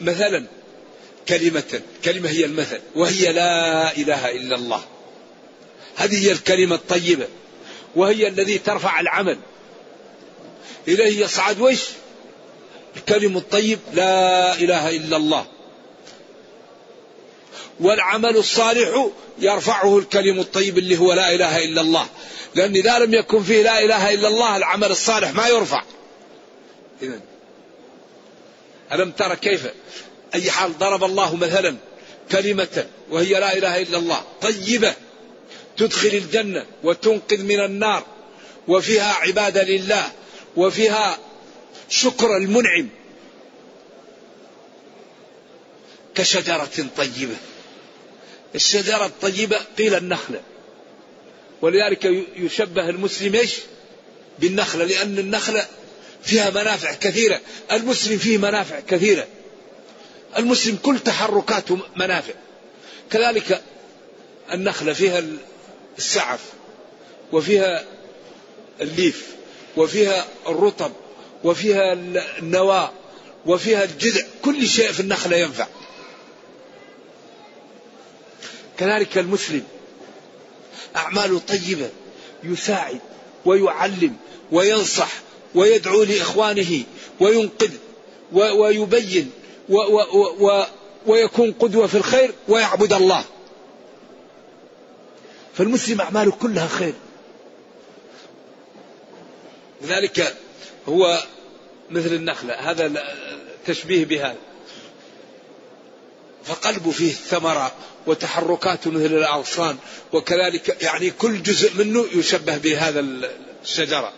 مثلا 0.00 0.46
كلمة 1.28 1.82
كلمة 2.04 2.28
هي 2.28 2.44
المثل 2.44 2.80
وهي 2.94 3.32
لا 3.32 3.96
إله 3.96 4.30
إلا 4.30 4.56
الله. 4.56 4.84
هذه 5.96 6.26
هي 6.26 6.32
الكلمة 6.32 6.74
الطيبة 6.74 7.26
وهي 7.96 8.28
الذي 8.28 8.58
ترفع 8.58 9.00
العمل. 9.00 9.38
إليه 10.88 11.24
يصعد 11.24 11.60
وش؟ 11.60 11.80
الكلم 12.96 13.36
الطيب 13.36 13.78
لا 13.94 14.54
إله 14.54 14.96
إلا 14.96 15.16
الله. 15.16 15.46
والعمل 17.80 18.36
الصالح 18.36 19.10
يرفعه 19.38 19.98
الكلم 19.98 20.40
الطيب 20.40 20.78
اللي 20.78 20.98
هو 20.98 21.12
لا 21.12 21.34
إله 21.34 21.64
إلا 21.64 21.80
الله. 21.80 22.06
لأن 22.54 22.74
إذا 22.74 22.98
لم 22.98 23.14
يكن 23.14 23.42
فيه 23.42 23.62
لا 23.62 23.84
إله 23.84 24.14
إلا 24.14 24.28
الله 24.28 24.56
العمل 24.56 24.90
الصالح 24.90 25.34
ما 25.34 25.48
يرفع. 25.48 25.82
إذن 27.02 27.20
ألم 28.92 29.10
ترى 29.10 29.36
كيف؟ 29.36 29.66
أي 30.34 30.50
حال 30.50 30.78
ضرب 30.78 31.04
الله 31.04 31.36
مثلا 31.36 31.76
كلمة 32.32 32.86
وهي 33.10 33.40
لا 33.40 33.56
إله 33.56 33.82
إلا 33.82 33.98
الله 33.98 34.22
طيبة 34.42 34.94
تدخل 35.76 36.08
الجنة 36.08 36.66
وتنقذ 36.82 37.42
من 37.42 37.60
النار 37.60 38.04
وفيها 38.68 39.12
عبادة 39.12 39.62
لله 39.62 40.12
وفيها 40.56 41.18
شكر 41.88 42.36
المنعم. 42.36 42.88
كشجرة 46.14 46.86
طيبة. 46.96 47.36
الشجرة 48.54 49.06
الطيبة 49.06 49.56
قيل 49.78 49.94
النخلة. 49.94 50.40
ولذلك 51.62 52.04
يشبه 52.36 52.88
المسلم 52.88 53.34
إيش؟ 53.34 53.56
بالنخلة 54.38 54.84
لأن 54.84 55.18
النخلة 55.18 55.66
فيها 56.22 56.50
منافع 56.50 56.94
كثيرة. 56.94 57.40
المسلم 57.72 58.18
فيه 58.18 58.38
منافع 58.38 58.80
كثيرة. 58.80 59.26
المسلم 60.38 60.78
كل 60.82 60.98
تحركاته 60.98 61.78
منافع. 61.96 62.34
كذلك 63.10 63.62
النخلة 64.52 64.92
فيها 64.92 65.22
السعف 65.98 66.40
وفيها 67.32 67.84
الليف 68.80 69.26
وفيها 69.76 70.26
الرطب 70.48 70.92
وفيها 71.44 71.92
النواة 72.38 72.92
وفيها 73.46 73.84
الجذع 73.84 74.22
كل 74.42 74.68
شيء 74.68 74.92
في 74.92 75.00
النخلة 75.00 75.36
ينفع. 75.36 75.66
كذلك 78.78 79.18
المسلم 79.18 79.64
أعماله 80.96 81.38
طيبة 81.38 81.90
يساعد 82.44 83.00
ويعلم 83.44 84.16
وينصح 84.52 85.12
ويدعو 85.54 86.02
لإخوانه 86.02 86.82
وينقذ 87.20 87.70
ويبين 88.32 89.30
و 89.70 89.76
و 89.76 90.48
و 90.48 90.64
ويكون 91.06 91.52
قدوة 91.52 91.86
في 91.86 91.94
الخير 91.94 92.32
ويعبد 92.48 92.92
الله. 92.92 93.24
فالمسلم 95.54 96.00
أعماله 96.00 96.32
كلها 96.32 96.66
خير. 96.68 96.94
لذلك 99.82 100.36
هو 100.88 101.22
مثل 101.90 102.14
النخلة 102.14 102.54
هذا 102.54 102.92
تشبيه 103.66 104.04
بهذا 104.04 104.36
فقلبه 106.44 106.90
فيه 106.90 107.10
الثمرة 107.10 107.72
وتحركاته 108.06 108.90
مثل 108.90 109.06
الأغصان 109.06 109.76
وكذلك 110.12 110.82
يعني 110.82 111.10
كل 111.10 111.42
جزء 111.42 111.84
منه 111.84 112.06
يشبه 112.14 112.56
بهذا 112.58 113.00
الشجرة. 113.64 114.12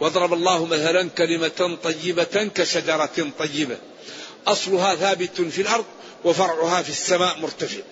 واضرب 0.00 0.32
الله 0.32 0.66
مثلا 0.66 1.08
كلمة 1.08 1.78
طيبة 1.82 2.50
كشجرة 2.54 3.30
طيبة. 3.38 3.76
أصلها 4.46 4.94
ثابت 4.94 5.40
في 5.40 5.62
الأرض 5.62 5.84
وفرعها 6.24 6.82
في 6.82 6.90
السماء 6.90 7.38
مرتفع. 7.38 7.82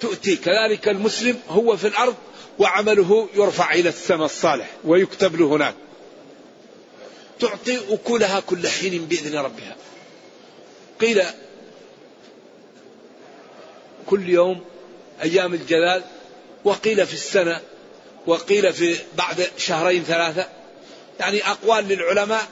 تؤتي 0.00 0.36
كذلك 0.36 0.88
المسلم 0.88 1.40
هو 1.48 1.76
في 1.76 1.86
الأرض 1.86 2.14
وعمله 2.58 3.28
يرفع 3.34 3.72
إلى 3.74 3.88
السماء 3.88 4.24
الصالح 4.24 4.70
ويكتب 4.84 5.36
له 5.36 5.46
هناك. 5.46 5.74
تعطي 7.40 7.78
أكلها 7.94 8.40
كل 8.40 8.68
حين 8.68 9.04
بإذن 9.04 9.38
ربها. 9.38 9.76
قيل 11.00 11.22
كل 14.06 14.28
يوم 14.28 14.64
أيام 15.22 15.54
الجلال 15.54 16.02
وقيل 16.64 17.06
في 17.06 17.14
السنة 17.14 17.60
وقيل 18.26 18.72
في 18.72 18.96
بعد 19.16 19.50
شهرين 19.58 20.04
ثلاثة. 20.04 20.48
يعني 21.20 21.46
أقوال 21.46 21.88
للعلماء 21.88 22.48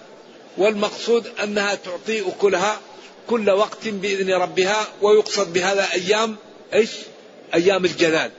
والمقصود 0.58 1.26
أنها 1.42 1.74
تعطي 1.74 2.28
أكلها 2.28 2.80
كل 3.28 3.50
وقت 3.50 3.88
بإذن 3.88 4.32
ربها 4.32 4.86
ويقصد 5.02 5.52
بهذا 5.52 5.92
أيام 5.92 6.36
إيش؟ 6.74 6.90
أيام 7.54 7.84
الجلال. 7.84 8.30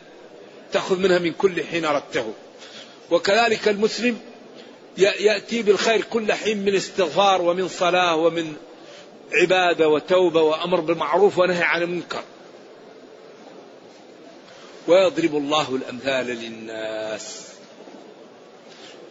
تأخذ 0.71 0.99
منها 0.99 1.19
من 1.19 1.33
كل 1.33 1.63
حين 1.63 1.85
أردته. 1.85 2.33
وكذلك 3.11 3.67
المسلم 3.67 4.19
يأتي 4.97 5.61
بالخير 5.61 6.01
كل 6.01 6.33
حين 6.33 6.65
من 6.65 6.75
استغفار 6.75 7.41
ومن 7.41 7.67
صلاة 7.67 8.15
ومن 8.15 8.53
عبادة 9.33 9.89
وتوبة 9.89 10.41
وأمر 10.41 10.79
بالمعروف 10.79 11.37
ونهي 11.37 11.63
عن 11.63 11.81
المنكر. 11.81 12.23
ويضرب 14.87 15.35
الله 15.35 15.75
الأمثال 15.75 16.25
للناس. 16.25 17.49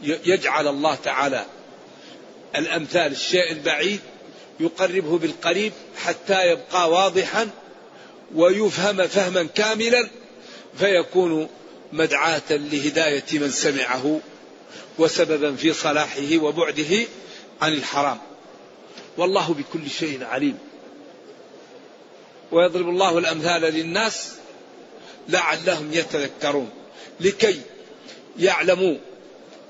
يجعل 0.03 0.69
الله 0.69 0.95
تعالى 0.95 1.45
الأمثال 2.57 3.13
الشيء 3.13 3.53
البعيد 3.53 4.01
يقربه 4.61 5.19
بالقريب 5.19 5.73
حتى 5.97 6.51
يبقى 6.51 6.91
واضحا 6.91 7.51
ويفهم 8.35 9.07
فهما 9.07 9.43
كاملا 9.43 10.09
فيكون 10.79 11.49
مدعاة 11.93 12.43
لهداية 12.51 13.25
من 13.33 13.51
سمعه 13.51 14.21
وسببا 14.99 15.57
في 15.57 15.73
صلاحه 15.73 16.39
وبعده 16.39 17.07
عن 17.63 17.73
الحرام. 17.73 18.19
والله 19.17 19.55
بكل 19.55 19.91
شيء 19.91 20.25
عليم. 20.25 20.59
ويضرب 22.53 22.89
الله 22.89 23.19
الأمثال 23.19 23.63
للناس 23.63 24.33
لعلهم 25.29 25.93
يتذكرون 25.93 26.71
لكي 27.21 27.61
يعلموا 28.39 28.97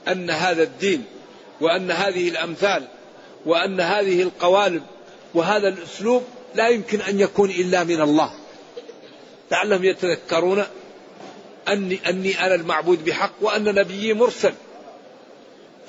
أن 0.08 0.30
هذا 0.30 0.62
الدين 0.62 1.04
وأن 1.60 1.90
هذه 1.90 2.28
الأمثال 2.28 2.88
وأن 3.46 3.80
هذه 3.80 4.22
القوالب 4.22 4.82
وهذا 5.34 5.68
الأسلوب 5.68 6.22
لا 6.54 6.68
يمكن 6.68 7.00
أن 7.00 7.20
يكون 7.20 7.50
إلا 7.50 7.84
من 7.84 8.00
الله. 8.00 8.30
لعلهم 9.50 9.84
يتذكرون 9.84 10.64
أني, 11.68 12.00
أني 12.08 12.46
أنا 12.46 12.54
المعبود 12.54 13.04
بحق 13.04 13.32
وأن 13.40 13.64
نبيي 13.64 14.14
مرسل. 14.14 14.52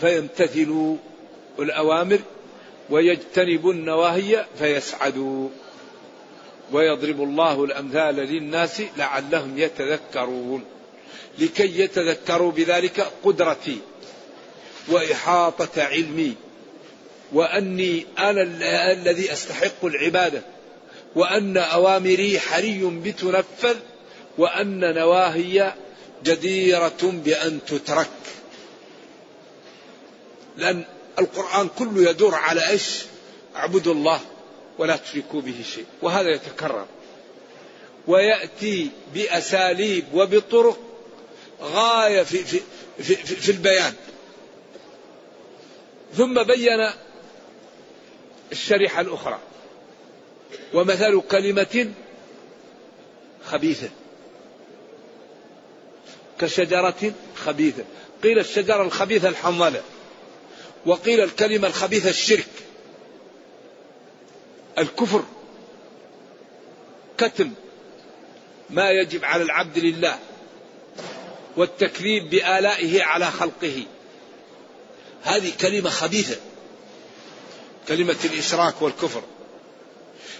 فيمتثلوا 0.01 0.95
الأوامر 1.59 2.19
ويجتنبوا 2.89 3.73
النواهي 3.73 4.45
فيسعدوا. 4.59 5.49
ويضرب 6.71 7.23
الله 7.23 7.63
الأمثال 7.63 8.15
للناس 8.15 8.81
لعلهم 8.97 9.57
يتذكرون. 9.57 10.63
لكي 11.39 11.79
يتذكروا 11.79 12.51
بذلك 12.51 13.11
قدرتي. 13.23 13.77
وإحاطة 14.89 15.83
علمي 15.83 16.35
وأني 17.33 18.05
أنا 18.19 18.41
الذي 18.91 19.33
أستحق 19.33 19.85
العبادة 19.85 20.41
وأن 21.15 21.57
أوامري 21.57 22.39
حري 22.39 23.01
بتنفذ 23.03 23.75
وأن 24.37 24.95
نواهي 24.95 25.73
جديرة 26.23 26.99
بأن 27.03 27.59
تترك. 27.67 28.09
لأن 30.57 30.83
القرآن 31.19 31.69
كله 31.79 32.09
يدور 32.09 32.35
على 32.35 32.69
إيش؟ 32.69 33.03
اعبدوا 33.55 33.93
الله 33.93 34.19
ولا 34.77 34.95
تشركوا 34.95 35.41
به 35.41 35.55
شيء. 35.75 35.85
وهذا 36.01 36.29
يتكرر. 36.29 36.85
ويأتي 38.07 38.89
بأساليب 39.13 40.05
وبطرق 40.13 40.79
غاية 41.61 42.23
في, 42.23 42.37
في, 42.37 42.59
في, 43.03 43.15
في, 43.15 43.51
البيان. 43.51 43.93
ثم 46.13 46.43
بين 46.43 46.89
الشريحة 48.51 49.01
الأخرى. 49.01 49.39
ومثل 50.73 51.21
كلمة 51.21 51.91
خبيثة. 53.45 53.89
كشجرة 56.39 57.13
خبيثة. 57.35 57.83
قيل 58.23 58.39
الشجرة 58.39 58.83
الخبيثة 58.83 59.29
الحنظلة. 59.29 59.81
وقيل 60.85 61.21
الكلمة 61.21 61.67
الخبيثة 61.67 62.09
الشرك. 62.09 62.49
الكفر. 64.77 65.23
كتم 67.17 67.51
ما 68.69 68.91
يجب 68.91 69.25
على 69.25 69.43
العبد 69.43 69.79
لله. 69.79 70.19
والتكذيب 71.57 72.29
بآلائه 72.29 73.03
على 73.03 73.25
خلقه. 73.25 73.83
هذه 75.23 75.51
كلمة 75.61 75.89
خبيثة. 75.89 76.37
كلمة 77.87 78.17
الإشراك 78.25 78.81
والكفر. 78.81 79.23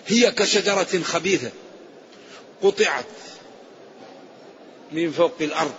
هي 0.08 0.32
كشجرة 0.32 1.04
خبيثة. 1.04 1.52
قطعت 2.64 3.06
من 4.92 5.12
فوق 5.12 5.36
الأرض. 5.42 5.74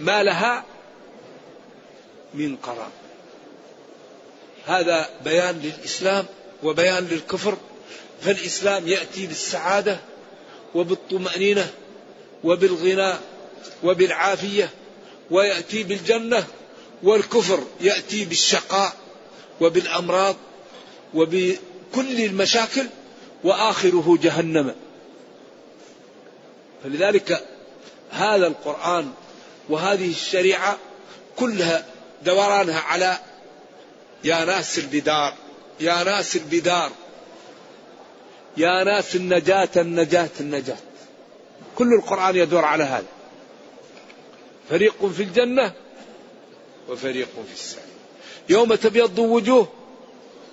ما 0.00 0.22
لها 0.22 0.64
من 2.34 2.56
قرار. 2.56 2.90
هذا 4.66 5.10
بيان 5.24 5.60
للإسلام 5.62 6.26
وبيان 6.62 7.08
للكفر. 7.08 7.56
فالإسلام 8.22 8.88
يأتي 8.88 9.26
بالسعادة 9.26 10.00
وبالطمأنينة 10.74 11.70
وبالغنى 12.44 13.14
وبالعافية 13.82 14.70
ويأتي 15.30 15.82
بالجنة 15.82 16.46
والكفر 17.02 17.64
يأتي 17.80 18.24
بالشقاء 18.24 18.92
وبالأمراض 19.60 20.36
وبكل 21.14 21.58
المشاكل 22.24 22.86
وآخره 23.44 24.18
جهنم. 24.22 24.74
فلذلك 26.84 27.44
هذا 28.10 28.46
القرآن 28.46 29.12
وهذه 29.68 30.10
الشريعة 30.10 30.78
كلها 31.36 31.86
دورانها 32.24 32.80
على 32.80 33.18
يا 34.24 34.44
ناس 34.44 34.78
البدار 34.78 35.34
يا 35.80 36.04
ناس 36.04 36.36
البدار 36.36 36.90
يا 38.56 38.84
ناس 38.84 39.16
النجاة 39.16 39.68
النجاة 39.76 40.30
النجاة. 40.40 40.76
كل 41.78 41.94
القرآن 41.94 42.36
يدور 42.36 42.64
على 42.64 42.84
هذا. 42.84 43.06
فريق 44.70 45.06
في 45.06 45.22
الجنة 45.22 45.72
وفريق 46.92 47.28
في 47.48 47.54
السعير 47.54 47.84
يوم 48.48 48.74
تبيض 48.74 49.18
وجوه 49.18 49.68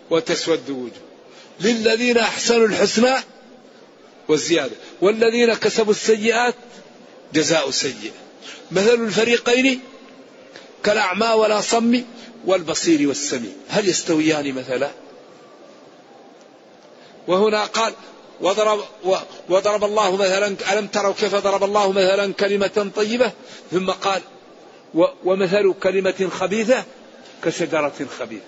وتسود 0.10 0.70
وجوه. 0.70 0.92
للذين 1.60 2.18
أحسنوا 2.18 2.68
الحسنى 2.68 3.16
والزيادة. 4.28 4.76
والذين 5.02 5.54
كسبوا 5.54 5.92
السيئات 5.92 6.56
جزاء 7.34 7.72
سيئة 7.72 8.12
مثل 8.72 8.94
الفريقين 8.94 9.80
كالأعمى 10.84 11.28
ولا 11.28 11.62
صم 11.62 12.04
والبصير 12.46 13.08
والسميع. 13.08 13.52
هل 13.70 13.90
يستويان 13.90 14.54
مثلا؟ 14.54 14.92
وهنا 17.28 17.66
قال 17.66 17.94
وضرب, 18.42 18.80
وضرب 19.50 19.84
الله 19.84 20.16
مثلا 20.16 20.56
ألم 20.74 20.88
تروا 20.88 21.14
كيف 21.14 21.36
ضرب 21.36 21.64
الله 21.64 21.92
مثلا 21.92 22.34
كلمة 22.34 22.92
طيبة؟ 22.96 23.32
ثم 23.72 23.92
قال 23.92 24.22
ومثل 24.94 25.74
كلمة 25.84 26.30
خبيثة 26.32 26.84
كشجرة 27.44 28.08
خبيثة. 28.20 28.44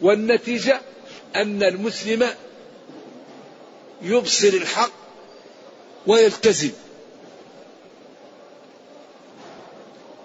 والنتيجة 0.00 0.80
أن 1.36 1.62
المسلم 1.62 2.30
يبصر 4.02 4.48
الحق 4.48 4.92
ويلتزم. 6.06 6.70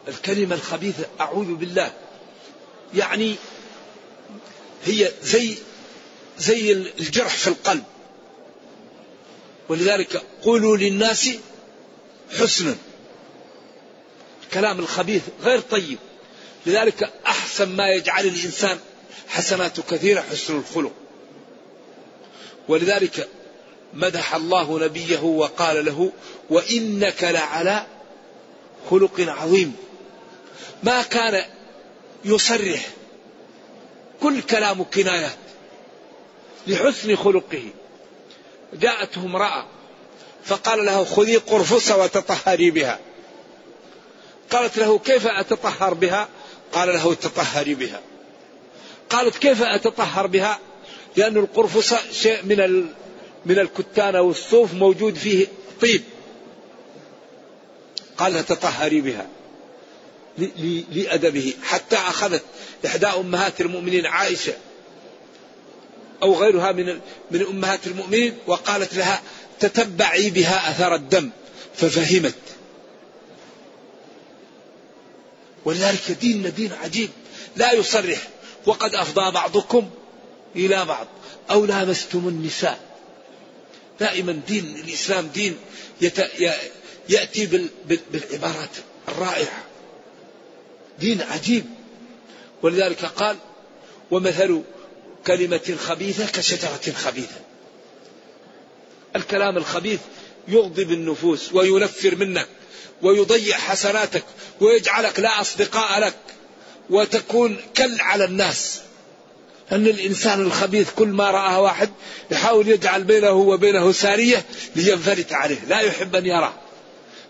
الكلمة 0.07 0.55
الخبيثة 0.55 1.05
أعوذ 1.19 1.55
بالله. 1.55 1.91
يعني 2.95 3.35
هي 4.85 5.11
زي 5.23 5.57
زي 6.39 6.71
الجرح 6.71 7.35
في 7.35 7.47
القلب. 7.47 7.83
ولذلك 9.69 10.23
قولوا 10.43 10.77
للناس 10.77 11.29
حسنا. 12.39 12.75
الكلام 14.51 14.79
الخبيث 14.79 15.21
غير 15.43 15.59
طيب. 15.59 15.97
لذلك 16.65 17.09
أحسن 17.27 17.69
ما 17.69 17.89
يجعل 17.89 18.25
الإنسان 18.25 18.79
حسناته 19.27 19.83
كثيرة 19.89 20.21
حسن 20.21 20.57
الخلق. 20.57 20.91
ولذلك 22.67 23.29
مدح 23.93 24.35
الله 24.35 24.79
نبيه 24.79 25.19
وقال 25.19 25.85
له 25.85 26.11
وإنك 26.49 27.23
لعلى 27.23 27.85
خلق 28.89 29.19
عظيم. 29.19 29.75
ما 30.83 31.01
كان 31.01 31.45
يصرح 32.25 32.89
كل 34.21 34.41
كلام 34.41 34.83
كنايات 34.83 35.37
لحسن 36.67 37.15
خلقه. 37.15 37.63
جاءته 38.73 39.21
امرأة 39.25 39.65
فقال 40.45 40.85
له 40.85 41.03
خذي 41.03 41.35
قرفصة 41.35 41.97
وتطهري 41.97 42.71
بها. 42.71 42.99
قالت 44.51 44.77
له 44.77 44.99
كيف 44.99 45.27
أتطهر 45.27 45.93
بها؟ 45.93 46.27
قال 46.73 46.87
له 46.87 47.13
تطهري 47.13 47.75
بها. 47.75 48.01
قالت 49.09 49.37
كيف 49.37 49.63
أتطهر 49.63 50.27
بها؟ 50.27 50.59
لأن 51.15 51.37
القرفصة 51.37 51.99
شيء 52.11 52.43
من 52.43 52.85
من 53.45 53.59
الكتان 53.59 54.15
أو 54.15 54.31
الصوف 54.31 54.73
موجود 54.73 55.15
فيه 55.15 55.47
طيب. 55.81 56.03
قال 58.17 58.45
تطهري 58.45 59.01
بها. 59.01 59.27
لأدبه. 60.91 61.53
حتى 61.63 61.95
أخذت 61.95 62.43
إحدى 62.85 63.07
أمهات 63.07 63.61
المؤمنين 63.61 64.05
عائشة 64.05 64.53
أو 66.23 66.35
غيرها 66.35 66.71
من 66.71 66.99
من 67.31 67.45
أمهات 67.45 67.87
المؤمنين 67.87 68.37
وقالت 68.47 68.93
لها 68.93 69.21
تتبعي 69.59 70.29
بها 70.29 70.71
أثر 70.71 70.95
الدم. 70.95 71.29
ففهمت. 71.75 72.35
ولذلك 75.65 76.11
ديننا 76.11 76.49
دين 76.49 76.73
عجيب 76.73 77.09
لا 77.55 77.73
يصرح 77.73 78.27
وقد 78.65 78.95
أفضى 78.95 79.31
بعضكم 79.31 79.89
إلى 80.55 80.85
بعض 80.85 81.07
أو 81.51 81.65
لامستم 81.65 82.27
النساء. 82.27 82.79
دائما 83.99 84.41
دين 84.47 84.75
الإسلام 84.85 85.27
دين 85.27 85.57
يأتي 87.09 87.69
بالعبارات 88.11 88.69
الرائعة. 89.07 89.63
دين 90.99 91.21
عجيب. 91.21 91.65
ولذلك 92.61 93.05
قال 93.05 93.37
ومثل 94.11 94.61
كلمة 95.27 95.77
خبيثة 95.79 96.25
كشجرة 96.25 96.93
خبيثة. 96.95 97.41
الكلام 99.15 99.57
الخبيث 99.57 99.99
يغضب 100.47 100.91
النفوس 100.91 101.53
وينفر 101.53 102.15
منك. 102.15 102.47
ويضيع 103.01 103.57
حسناتك 103.57 104.23
ويجعلك 104.61 105.19
لا 105.19 105.41
أصدقاء 105.41 105.99
لك 105.99 106.15
وتكون 106.89 107.57
كل 107.77 108.01
على 108.01 108.25
الناس. 108.25 108.81
أن 109.71 109.87
الإنسان 109.87 110.41
الخبيث 110.41 110.89
كل 110.91 111.07
ما 111.07 111.31
رآه 111.31 111.61
واحد 111.61 111.89
يحاول 112.31 112.67
يجعل 112.67 113.03
بينه 113.03 113.31
وبينه 113.31 113.91
سارية 113.91 114.45
لينفلت 114.75 115.33
عليه. 115.33 115.65
لا 115.67 115.79
يحب 115.79 116.15
أن 116.15 116.25
يراه. 116.25 116.53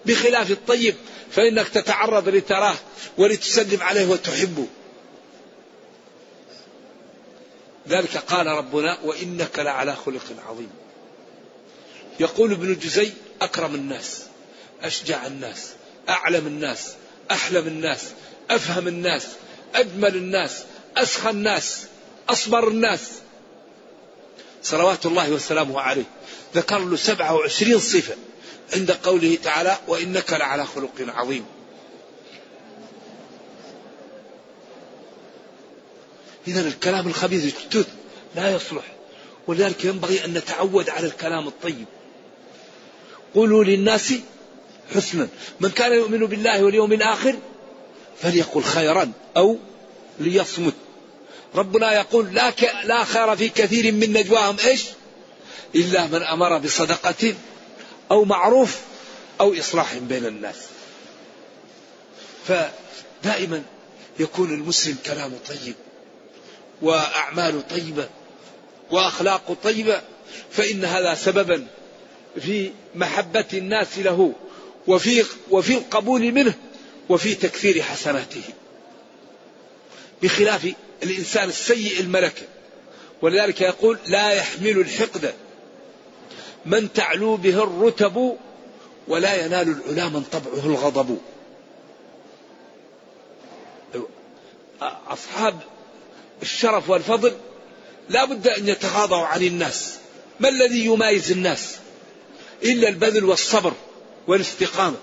بخلاف 0.05 0.51
الطيب 0.51 0.95
فإنك 1.31 1.67
تتعرض 1.67 2.29
لتراه 2.29 2.75
ولتسلم 3.17 3.81
عليه 3.81 4.05
وتحبه. 4.05 4.67
ذلك 7.89 8.17
قال 8.17 8.47
ربنا 8.47 8.97
وإنك 9.03 9.59
لعلى 9.59 9.95
خلق 9.95 10.23
عظيم. 10.49 10.69
يقول 12.19 12.51
ابن 12.51 12.75
جزي 12.75 13.11
أكرم 13.41 13.75
الناس. 13.75 14.30
أشجع 14.83 15.27
الناس 15.27 15.69
أعلم 16.09 16.47
الناس 16.47 16.93
أحلم 17.31 17.67
الناس 17.67 18.05
أفهم 18.49 18.87
الناس 18.87 19.27
أجمل 19.75 20.15
الناس 20.15 20.63
أسخى 20.97 21.29
الناس 21.29 21.85
أصبر 22.29 22.67
الناس. 22.67 23.11
صلوات 24.63 25.05
الله 25.05 25.31
وسلامه 25.31 25.81
عليه. 25.81 26.03
ذكر 26.55 26.79
له 26.79 26.95
سبعة 26.95 27.35
وعشرين 27.35 27.79
صفة 27.79 28.15
عند 28.73 28.91
قوله 28.91 29.37
تعالى 29.43 29.77
وإنك 29.87 30.33
لعلى 30.33 30.65
خلق 30.65 30.91
عظيم. 30.99 31.45
إذا 36.47 36.61
الكلام 36.67 37.07
الخبيث 37.07 37.43
الجدد 37.43 37.87
لا 38.35 38.55
يصلح 38.55 38.83
ولذلك 39.47 39.85
ينبغي 39.85 40.25
أن 40.25 40.33
نتعود 40.33 40.89
على 40.89 41.07
الكلام 41.07 41.47
الطيب. 41.47 41.85
قولوا 43.35 43.63
للناس 43.63 44.13
حسنا 44.95 45.27
من 45.59 45.69
كان 45.69 45.93
يؤمن 45.93 46.25
بالله 46.25 46.63
واليوم 46.63 46.93
الآخر 46.93 47.35
فليقل 48.21 48.63
خيرا 48.63 49.11
أو 49.37 49.57
ليصمت. 50.19 50.73
ربنا 51.55 51.93
يقول 51.93 52.33
لا, 52.33 52.49
ك... 52.49 52.71
لا 52.83 53.03
خير 53.03 53.35
في 53.35 53.49
كثير 53.49 53.91
من 53.91 54.13
نجواهم. 54.13 54.57
إيش؟ 54.65 54.83
إلا 55.75 56.07
من 56.07 56.23
أمر 56.23 56.57
بصدقة 56.57 57.35
أو 58.11 58.25
معروف 58.25 58.79
أو 59.41 59.53
إصلاح 59.59 59.97
بين 59.97 60.25
الناس. 60.25 60.55
فدائما 62.47 63.63
يكون 64.19 64.53
المسلم 64.53 64.97
كلامه 65.05 65.37
طيب 65.49 65.75
وأعماله 66.81 67.61
طيبة 67.61 68.09
وأخلاقه 68.91 69.55
طيبة 69.63 70.01
فإن 70.51 70.85
هذا 70.85 71.13
سببا 71.13 71.67
في 72.41 72.71
محبة 72.95 73.45
الناس 73.53 73.97
له. 73.97 74.33
وفي 74.87 75.25
وفي 75.49 75.73
القبول 75.73 76.31
منه 76.31 76.53
وفي 77.09 77.35
تكثير 77.35 77.81
حسناته 77.81 78.43
بخلاف 80.23 80.73
الإنسان 81.03 81.49
السيء 81.49 81.99
الملكة. 81.99 82.43
ولذلك 83.21 83.61
يقول 83.61 83.99
لا 84.07 84.31
يحمل 84.31 84.79
الحقد 84.79 85.33
من 86.65 86.93
تعلو 86.93 87.37
به 87.37 87.63
الرتب 87.63 88.37
ولا 89.07 89.45
ينال 89.45 89.81
العلا 89.87 90.09
من 90.09 90.23
طبعه 90.23 90.65
الغضب. 90.65 91.17
أصحاب 95.07 95.59
الشرف 96.41 96.89
والفضل 96.89 97.33
لا 98.09 98.25
بد 98.25 98.47
أن 98.47 98.67
يتغاضوا 98.67 99.25
عن 99.25 99.43
الناس. 99.43 99.97
ما 100.39 100.49
الذي 100.49 100.85
يمايز 100.85 101.31
الناس؟ 101.31 101.75
إلا 102.63 102.89
البذل 102.89 103.25
والصبر. 103.25 103.73
والاستقامة. 104.27 104.97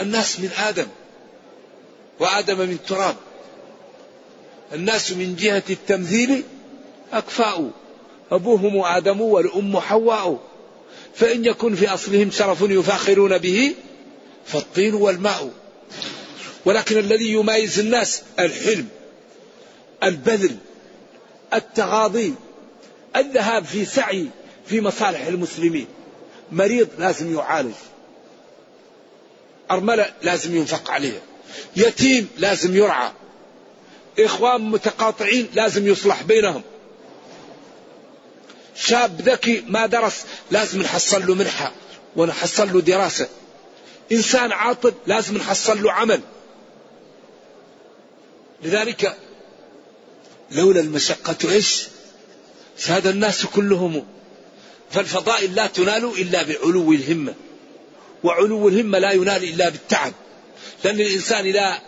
الناس 0.00 0.40
من 0.40 0.50
آدم 0.58 0.86
وآدم 2.20 2.58
من 2.58 2.78
تراب. 2.88 3.16
الناس 4.74 5.12
من 5.12 5.36
جهة 5.36 5.62
التمثيل 5.70 6.42
أكفاء. 7.12 7.70
أبوهم 8.32 8.80
آدم 8.80 9.20
والأم 9.20 9.80
حواء. 9.80 10.40
فإن 11.14 11.44
يكن 11.44 11.74
في 11.74 11.88
أصلهم 11.88 12.30
شرف 12.30 12.60
يفاخرون 12.60 13.38
به 13.38 13.74
فالطين 14.46 14.94
والماء. 14.94 15.50
ولكن 16.64 16.98
الذي 16.98 17.32
يمايز 17.32 17.78
الناس 17.78 18.22
الحلم 18.38 18.88
البذل 20.02 20.56
التغاضي 21.54 22.34
الذهاب 23.16 23.64
في 23.64 23.84
سعي 23.84 24.28
في 24.66 24.80
مصالح 24.80 25.26
المسلمين. 25.26 25.86
مريض 26.52 26.88
لازم 26.98 27.34
يعالج. 27.34 27.74
أرملة 29.70 30.12
لازم 30.22 30.56
ينفق 30.56 30.90
عليها 30.90 31.20
يتيم 31.76 32.28
لازم 32.38 32.76
يرعى. 32.76 33.12
إخوان 34.18 34.60
متقاطعين 34.60 35.48
لازم 35.54 35.86
يصلح 35.86 36.22
بينهم. 36.22 36.62
شاب 38.74 39.20
ذكي 39.20 39.64
ما 39.68 39.86
درس 39.86 40.24
لازم 40.50 40.82
نحصل 40.82 41.26
له 41.26 41.34
منحة 41.34 41.72
ونحصل 42.16 42.72
له 42.72 42.80
دراسة. 42.80 43.28
إنسان 44.12 44.52
عاطل 44.52 44.94
لازم 45.06 45.36
نحصل 45.36 45.82
له 45.82 45.92
عمل. 45.92 46.20
لذلك 48.62 49.16
لولا 50.50 50.80
المشقة 50.80 51.52
إيش؟ 51.52 51.88
ساد 52.78 53.06
الناس 53.06 53.46
كلهم 53.46 54.06
فالفضائل 54.90 55.54
لا 55.54 55.66
تنال 55.66 56.04
إلا 56.04 56.42
بعلو 56.42 56.92
الهمة 56.92 57.34
وعلو 58.24 58.68
الهمة 58.68 58.98
لا 58.98 59.12
ينال 59.12 59.44
إلا 59.44 59.68
بالتعب 59.68 60.12
لأن 60.84 61.00
الإنسان 61.00 61.46
إذا 61.46 61.78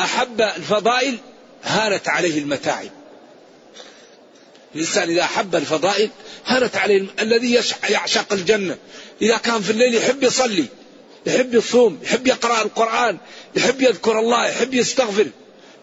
أحب 0.00 0.40
الفضائل 0.40 1.18
هانت 1.64 2.08
عليه 2.08 2.38
المتاعب. 2.38 2.90
الإنسان 4.74 5.10
إذا 5.10 5.22
أحب 5.22 5.54
الفضائل 5.54 6.10
هانت 6.46 6.76
عليه 6.76 7.06
الذي 7.20 7.60
يعشق 7.88 8.32
الجنة. 8.32 8.78
إذا 9.22 9.36
كان 9.36 9.62
في 9.62 9.70
الليل 9.70 9.94
يحب 9.94 10.22
يصلي 10.22 10.66
يحب 11.26 11.54
يصوم 11.54 11.98
يحب 12.02 12.26
يقرأ 12.26 12.62
القرآن 12.62 13.18
يحب 13.56 13.80
يذكر 13.80 14.18
الله 14.18 14.46
يحب 14.48 14.74
يستغفر 14.74 15.26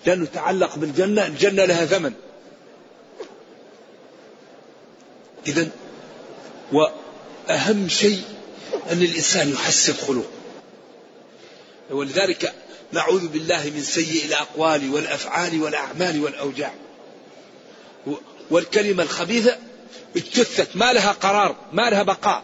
لأنه 0.05 0.27
تعلق 0.33 0.75
بالجنة 0.75 1.25
الجنة 1.25 1.65
لها 1.65 1.85
ثمن. 1.85 2.13
إذا 5.47 5.69
وأهم 6.71 7.89
شيء 7.89 8.21
أن 8.91 9.01
الإنسان 9.01 9.53
يحسن 9.53 9.93
خلقه. 9.93 10.29
ولذلك 11.89 12.53
نعوذ 12.91 13.27
بالله 13.27 13.69
من 13.75 13.81
سيء 13.81 14.25
الأقوال 14.25 14.93
والأفعال 14.93 15.61
والأعمال 15.61 16.23
والأوجاع. 16.23 16.73
والكلمة 18.51 19.03
الخبيثة 19.03 19.57
اجتثت 20.15 20.75
ما 20.75 20.93
لها 20.93 21.11
قرار 21.11 21.55
ما 21.73 21.89
لها 21.89 22.03
بقاء. 22.03 22.43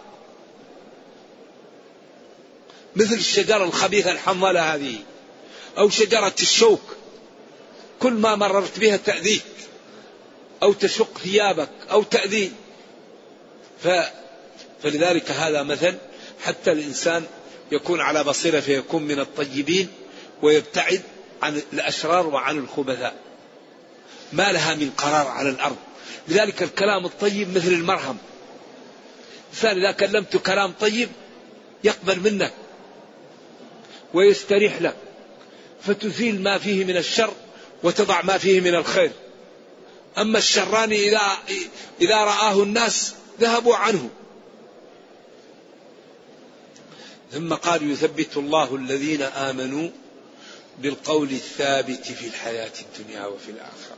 مثل 2.95 3.13
الشجرة 3.13 3.63
الخبيثة 3.63 4.11
الحمالة 4.11 4.75
هذه 4.75 4.95
أو 5.77 5.89
شجرة 5.89 6.35
الشوك 6.41 6.81
كل 7.99 8.13
ما 8.13 8.35
مررت 8.35 8.79
بها 8.79 8.97
تأذيك 8.97 9.43
أو 10.63 10.73
تشق 10.73 11.17
ثيابك 11.17 11.69
أو 11.91 12.03
تأذي 12.03 12.51
ف... 13.83 13.88
فلذلك 14.83 15.31
هذا 15.31 15.63
مثل 15.63 15.95
حتى 16.43 16.71
الإنسان 16.71 17.23
يكون 17.71 18.01
على 18.01 18.23
بصيرة 18.23 18.59
فيكون 18.59 19.03
من 19.03 19.19
الطيبين 19.19 19.88
ويبتعد 20.41 21.01
عن 21.41 21.61
الأشرار 21.73 22.27
وعن 22.27 22.57
الخبثاء. 22.57 23.15
ما 24.33 24.51
لها 24.51 24.75
من 24.75 24.89
قرار 24.97 25.27
على 25.27 25.49
الأرض. 25.49 25.77
لذلك 26.27 26.63
الكلام 26.63 27.05
الطيب 27.05 27.57
مثل 27.57 27.67
المرهم. 27.67 28.17
الإنسان 29.51 29.77
إذا 29.77 29.91
كلمت 29.91 30.38
كلام 30.38 30.73
طيب 30.79 31.09
يقبل 31.83 32.19
منك 32.19 32.53
ويستريح 34.13 34.81
لك 34.81 34.95
فتزيل 35.81 36.43
ما 36.43 36.57
فيه 36.57 36.85
من 36.85 36.97
الشر 36.97 37.33
وتضع 37.83 38.21
ما 38.21 38.38
فيه 38.38 38.61
من 38.61 38.75
الخير. 38.75 39.11
أما 40.17 40.38
الشران 40.38 40.91
إذا 40.91 41.21
إذا 42.01 42.15
رآه 42.15 42.63
الناس 42.63 43.15
ذهبوا 43.39 43.76
عنه. 43.76 44.10
ثم 47.32 47.54
قال 47.54 47.91
يثبت 47.91 48.38
الله 48.38 48.76
الذين 48.76 49.21
آمنوا 49.21 49.89
بالقول 50.80 51.30
الثابت 51.32 52.06
في 52.06 52.28
الحياة 52.28 52.71
الدنيا 52.82 53.26
وفي 53.26 53.52
الآخرة. 53.52 53.98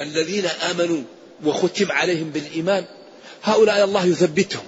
الذين 0.00 0.46
آمنوا 0.46 1.02
وختم 1.44 1.92
عليهم 1.92 2.30
بالإيمان 2.30 2.84
هؤلاء 3.42 3.84
الله 3.84 4.06
يثبتهم. 4.06 4.66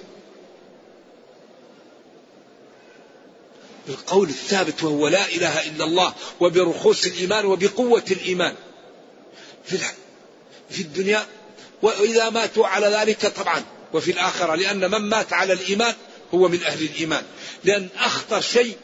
بالقول 3.87 4.29
الثابت 4.29 4.83
وهو 4.83 5.07
لا 5.07 5.25
إله 5.25 5.67
إلا 5.67 5.85
الله 5.85 6.13
وبرخوص 6.39 7.05
الإيمان 7.05 7.45
وبقوة 7.45 8.03
الإيمان. 8.11 8.55
في 9.65 9.77
في 10.69 10.81
الدنيا 10.81 11.25
وإذا 11.81 12.29
ماتوا 12.29 12.67
على 12.67 12.87
ذلك 12.87 13.25
طبعا. 13.25 13.63
وفي 13.93 14.11
الآخرة 14.11 14.55
لأن 14.55 14.91
من 14.91 15.09
مات 15.09 15.33
على 15.33 15.53
الإيمان 15.53 15.93
هو 16.33 16.47
من 16.47 16.63
أهل 16.63 16.81
الإيمان. 16.81 17.23
لأن 17.63 17.87
أخطر 17.97 18.41
شيء 18.41 18.77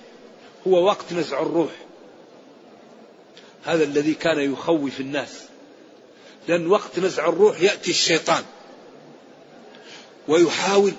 هو 0.67 0.85
وقت 0.85 1.13
نزع 1.13 1.41
الروح. 1.41 1.71
هذا 3.65 3.83
الذي 3.83 4.13
كان 4.13 4.53
يخوف 4.53 4.99
الناس. 4.99 5.29
لأن 6.47 6.67
وقت 6.67 6.99
نزع 6.99 7.29
الروح 7.29 7.61
يأتي 7.61 7.91
الشيطان. 7.91 8.43
ويحاول 10.27 10.93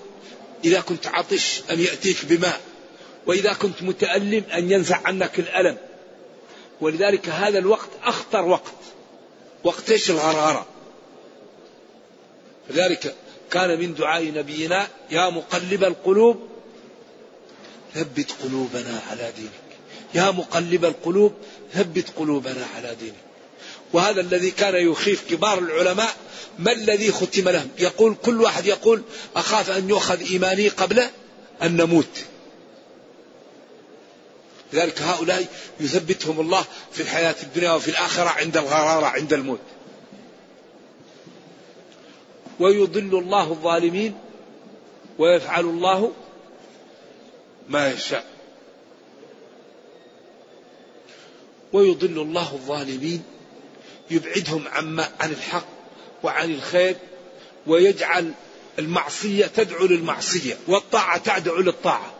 إذا 0.65 0.81
كنت 0.81 1.07
عطش 1.07 1.63
أن 1.71 1.81
يأتيك 1.81 2.25
بماء. 2.25 2.61
وإذا 3.27 3.53
كنت 3.53 3.83
متألم 3.83 4.45
أن 4.55 4.71
ينزع 4.71 5.01
عنك 5.05 5.39
الألم. 5.39 5.79
ولذلك 6.81 7.29
هذا 7.29 7.59
الوقت 7.59 7.89
أخطر 8.05 8.43
وقت. 8.43 8.73
وقت 9.65 9.91
إيش؟ 9.91 10.11
الغرارة. 10.11 10.67
لذلك 12.71 13.15
كان 13.51 13.81
من 13.81 13.95
دعاء 13.95 14.25
نبينا 14.25 14.89
يا 15.11 15.31
مقلب 15.31 15.85
القلوب 15.85 16.49
ثبت 17.95 18.31
قلوبنا 18.43 19.01
على 19.11 19.33
دينك. 19.37 19.51
يا 20.15 20.31
مقلب 20.31 20.85
القلوب 20.85 21.33
ثبت 21.75 22.05
قلوبنا 22.17 22.67
على 22.77 22.95
دينك. 23.01 23.15
وهذا 23.93 24.21
الذي 24.21 24.51
كان 24.51 24.75
يخيف 24.91 25.31
كبار 25.31 25.59
العلماء 25.59 26.17
ما 26.59 26.73
الذي 26.73 27.13
ختم 27.13 27.49
لهم؟ 27.49 27.69
يقول 27.79 28.17
كل 28.25 28.41
واحد 28.41 28.67
يقول 28.67 29.03
أخاف 29.37 29.71
أن 29.71 29.89
يؤخذ 29.89 30.31
إيماني 30.31 30.69
قبل 30.69 31.03
أن 31.63 31.77
نموت. 31.77 32.25
لذلك 34.73 35.03
هؤلاء 35.03 35.47
يثبتهم 35.81 36.41
الله 36.41 36.65
في 36.93 37.03
الحياة 37.03 37.35
الدنيا 37.43 37.73
وفي 37.73 37.89
الآخرة 37.89 38.29
عند 38.29 38.57
الغرارة 38.57 39.07
عند 39.07 39.33
الموت. 39.33 39.61
ويضل 42.61 43.19
الله 43.19 43.51
الظالمين 43.51 44.19
ويفعل 45.19 45.65
الله 45.65 46.13
ما 47.69 47.91
يشاء. 47.91 48.27
ويضل 51.73 52.19
الله 52.23 52.53
الظالمين 52.53 53.23
يبعدهم 54.11 54.69
عما 54.69 55.09
عن 55.21 55.31
الحق 55.31 55.67
وعن 56.23 56.55
الخير 56.55 56.97
ويجعل 57.67 58.33
المعصية 58.79 59.47
تدعو 59.47 59.87
للمعصية 59.87 60.59
والطاعة 60.67 61.39
تدعو 61.39 61.57
للطاعة. 61.57 62.15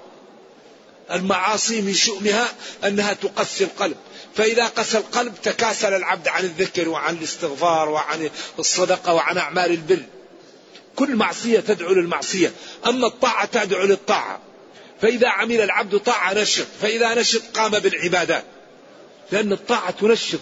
المعاصي 1.13 1.81
من 1.81 1.95
شؤمها 1.95 2.49
أنها 2.85 3.13
تقسي 3.13 3.65
القلب. 3.65 3.97
فإذا 4.35 4.67
قسى 4.67 4.99
القلب 4.99 5.35
تكاسل 5.43 5.95
العبد 5.95 6.29
عن 6.29 6.45
الذكر 6.45 6.89
وعن 6.89 7.17
الاستغفار 7.17 7.89
وعن 7.89 8.31
الصدقة 8.59 9.15
وعن 9.15 9.39
أعمال 9.39 9.71
البر. 9.71 10.03
كل 10.97 11.17
معصية 11.17 11.61
تدعو 11.61 11.93
للمعصية 11.93 12.53
أما 12.87 13.07
الطاعة 13.07 13.47
تدعو 13.47 13.87
للطاعة. 13.87 14.41
فإذا 15.03 15.29
عمل 15.29 15.61
العبد 15.61 15.99
طاعة 15.99 16.35
نشط 16.35 16.67
فإذا 16.83 17.15
نشط 17.15 17.43
قام 17.55 17.71
بالعبادات. 17.71 18.45
لأن 19.33 19.53
الطاعة 19.53 19.91
تنشط 19.91 20.41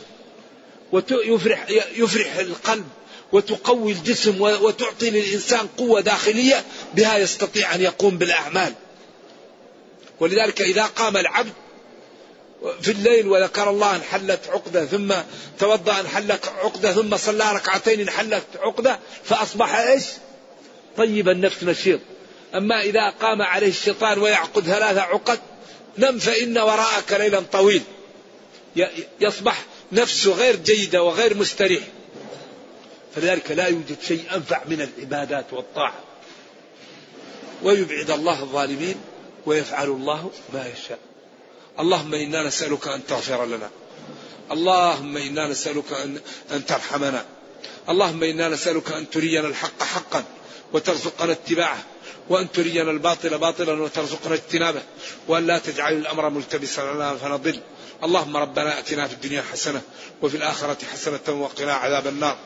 ويفرح 0.92 1.66
يفرح 1.96 2.36
القلب 2.36 2.84
وتقوي 3.32 3.92
الجسم 3.92 4.40
وتعطي 4.40 5.10
للإنسان 5.10 5.66
قوة 5.78 6.00
داخلية 6.00 6.64
بها 6.94 7.18
يستطيع 7.18 7.74
أن 7.74 7.80
يقوم 7.80 8.18
بالأعمال. 8.18 8.74
ولذلك 10.20 10.62
إذا 10.62 10.84
قام 10.84 11.16
العبد 11.16 11.52
في 12.82 12.90
الليل 12.90 13.28
وذكر 13.28 13.70
الله 13.70 13.96
انحلت 13.96 14.40
عقدة 14.48 14.86
ثم 14.86 15.14
توضأ 15.58 16.00
انحلت 16.00 16.52
عقدة 16.58 16.92
ثم 16.92 17.16
صلى 17.16 17.52
ركعتين 17.52 18.00
انحلت 18.00 18.44
عقدة 18.60 18.98
فأصبح 19.24 19.74
إيش؟ 19.74 20.04
طيب 20.96 21.28
النفس 21.28 21.64
نشيط. 21.64 22.00
أما 22.54 22.80
إذا 22.80 23.10
قام 23.10 23.42
عليه 23.42 23.68
الشيطان 23.68 24.18
ويعقد 24.18 24.62
ثلاثة 24.62 25.00
عقد 25.00 25.38
نم 25.98 26.18
فإن 26.18 26.58
وراءك 26.58 27.12
ليلا 27.12 27.40
طويل. 27.40 27.82
يصبح 29.20 29.64
نفسه 29.92 30.32
غير 30.32 30.56
جيدة 30.56 31.02
وغير 31.02 31.36
مستريح 31.36 31.82
فلذلك 33.14 33.50
لا 33.50 33.66
يوجد 33.66 33.96
شيء 34.08 34.24
أنفع 34.34 34.62
من 34.66 34.80
العبادات 34.80 35.52
والطاعة. 35.52 35.94
ويبعد 37.62 38.10
الله 38.10 38.42
الظالمين 38.42 38.94
ويفعل 39.46 39.86
الله 39.86 40.30
ما 40.54 40.66
يشاء. 40.66 40.98
اللهم 41.80 42.14
إنا 42.14 42.42
نسألك 42.42 42.88
أن 42.88 43.06
تغفر 43.06 43.44
لنا. 43.44 43.70
اللهم 44.52 45.16
إنا 45.16 45.48
نسألك 45.48 45.92
أن, 45.92 46.20
أن 46.52 46.66
ترحمنا. 46.66 47.24
اللهم 47.88 48.22
إنا 48.22 48.48
نسألك 48.48 48.92
أن 48.92 49.10
ترينا 49.10 49.48
الحق 49.48 49.82
حقا. 49.82 50.24
وترزقنا 50.74 51.32
اتباعه 51.32 51.78
وأن 52.28 52.52
ترينا 52.52 52.90
الباطل 52.90 53.38
باطلا 53.38 53.82
وترزقنا 53.82 54.34
اجتنابه 54.34 54.82
وأن 55.28 55.46
لا 55.46 55.58
تجعل 55.58 55.92
الأمر 55.92 56.30
ملتبسا 56.30 56.80
لنا 56.80 57.16
فنضل. 57.16 57.60
اللهم 58.04 58.36
ربنا 58.36 58.78
آتنا 58.78 59.08
في 59.08 59.14
الدنيا 59.14 59.42
حسنة 59.52 59.82
وفي 60.22 60.36
الآخرة 60.36 60.76
حسنة 60.92 61.42
وقنا 61.42 61.72
عذاب 61.72 62.06
النار. 62.06 62.36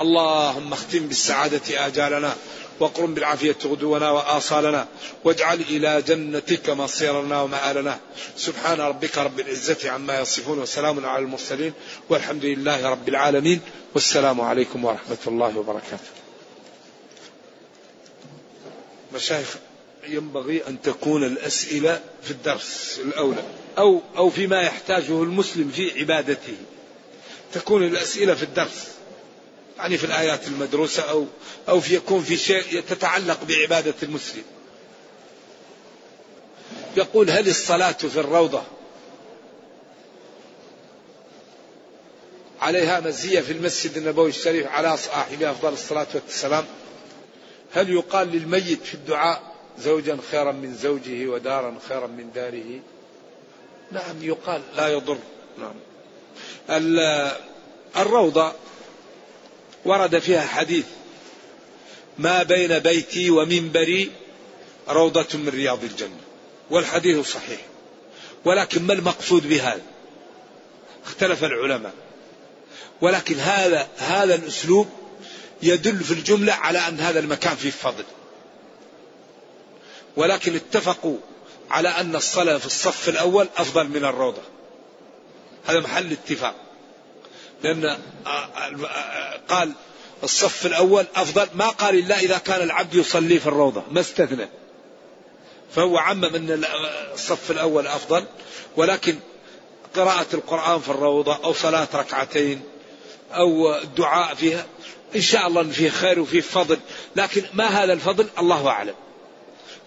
اللهم 0.00 0.72
اختم 0.72 0.98
بالسعادة 0.98 1.86
آجالنا 1.86 2.36
واقرم 2.80 3.14
بالعافية 3.14 3.56
غدونا 3.64 4.10
وآصالنا 4.10 4.86
واجعل 5.24 5.60
إلى 5.60 6.02
جنتك 6.02 6.70
مصيرنا 6.70 7.42
ومآلنا. 7.42 7.98
سبحان 8.36 8.80
ربك 8.80 9.18
رب 9.18 9.40
العزة 9.40 9.90
عما 9.90 10.20
يصفون 10.20 10.58
وسلام 10.58 11.06
على 11.06 11.24
المرسلين 11.24 11.72
والحمد 12.08 12.44
لله 12.44 12.88
رب 12.88 13.08
العالمين 13.08 13.60
والسلام 13.94 14.40
عليكم 14.40 14.84
ورحمة 14.84 15.22
الله 15.26 15.58
وبركاته. 15.58 16.27
مشايخ 19.14 19.56
ينبغي 20.08 20.66
أن 20.68 20.82
تكون 20.82 21.24
الأسئلة 21.24 22.00
في 22.22 22.30
الدرس 22.30 23.00
الأولى 23.04 23.42
أو 23.78 24.00
أو 24.16 24.30
فيما 24.30 24.60
يحتاجه 24.62 25.22
المسلم 25.22 25.68
في 25.68 26.00
عبادته. 26.00 26.56
تكون 27.52 27.86
الأسئلة 27.86 28.34
في 28.34 28.42
الدرس 28.42 28.88
يعني 29.78 29.98
في 29.98 30.04
الآيات 30.04 30.46
المدروسة 30.46 31.02
أو 31.02 31.26
أو 31.68 31.80
في 31.80 31.94
يكون 31.94 32.22
في 32.22 32.36
شيء 32.36 32.80
تتعلق 32.88 33.44
بعبادة 33.44 33.94
المسلم. 34.02 34.42
يقول 36.96 37.30
هل 37.30 37.48
الصلاة 37.48 37.92
في 37.92 38.20
الروضة؟ 38.20 38.62
عليها 42.60 43.00
مزية 43.00 43.40
في 43.40 43.52
المسجد 43.52 43.96
النبوي 43.96 44.28
الشريف 44.28 44.66
على 44.66 44.96
صاحبه 44.96 45.50
أفضل 45.50 45.72
الصلاة 45.72 46.06
والسلام. 46.14 46.64
هل 47.72 47.90
يقال 47.90 48.28
للميت 48.28 48.82
في 48.82 48.94
الدعاء 48.94 49.54
زوجا 49.78 50.18
خيرا 50.30 50.52
من 50.52 50.74
زوجه 50.74 51.26
ودارا 51.26 51.78
خيرا 51.88 52.06
من 52.06 52.30
داره؟ 52.34 52.80
نعم 53.92 54.22
يقال 54.22 54.62
لا 54.76 54.88
يضر. 54.88 55.18
نعم. 55.58 55.74
الروضة 57.96 58.52
ورد 59.84 60.18
فيها 60.18 60.46
حديث 60.46 60.86
ما 62.18 62.42
بين 62.42 62.78
بيتي 62.78 63.30
ومنبري 63.30 64.10
روضة 64.88 65.26
من 65.34 65.48
رياض 65.48 65.84
الجنة. 65.84 66.20
والحديث 66.70 67.32
صحيح. 67.32 67.60
ولكن 68.44 68.82
ما 68.82 68.92
المقصود 68.92 69.48
بهذا؟ 69.48 69.82
اختلف 71.04 71.44
العلماء. 71.44 71.92
ولكن 73.00 73.34
هذا 73.34 73.88
هذا 73.98 74.34
الأسلوب 74.34 74.88
يدل 75.62 76.04
في 76.04 76.10
الجملة 76.10 76.52
على 76.52 76.78
أن 76.78 77.00
هذا 77.00 77.20
المكان 77.20 77.56
فيه 77.56 77.70
فضل. 77.70 78.04
ولكن 80.16 80.54
اتفقوا 80.54 81.16
على 81.70 81.88
أن 81.88 82.16
الصلاة 82.16 82.58
في 82.58 82.66
الصف 82.66 83.08
الأول 83.08 83.48
أفضل 83.56 83.88
من 83.88 84.04
الروضة. 84.04 84.42
هذا 85.66 85.80
محل 85.80 86.12
اتفاق. 86.12 86.54
لأن 87.62 87.98
قال 89.48 89.72
الصف 90.22 90.66
الأول 90.66 91.06
أفضل. 91.16 91.48
ما 91.54 91.68
قال 91.68 91.98
إلا 91.98 92.18
إذا 92.18 92.38
كان 92.38 92.62
العبد 92.62 92.94
يصلي 92.94 93.38
في 93.38 93.46
الروضة. 93.46 93.82
ما 93.90 94.00
استثنى. 94.00 94.48
فهو 95.74 95.98
عمم 95.98 96.24
أن 96.24 96.64
الصف 97.14 97.50
الأول 97.50 97.86
أفضل. 97.86 98.24
ولكن 98.76 99.18
قراءة 99.96 100.26
القرآن 100.34 100.80
في 100.80 100.88
الروضة 100.88 101.44
أو 101.44 101.52
صلاة 101.52 101.88
ركعتين 101.94 102.62
أو 103.32 103.74
الدعاء 103.74 104.34
فيها 104.34 104.66
إن 105.16 105.20
شاء 105.20 105.46
الله 105.46 105.62
فيه 105.62 105.90
خير 105.90 106.20
وفيه 106.20 106.40
فضل. 106.40 106.78
لكن 107.16 107.42
ما 107.54 107.66
هذا 107.66 107.92
الفضل؟ 107.92 108.26
الله 108.38 108.68
أعلم. 108.68 108.94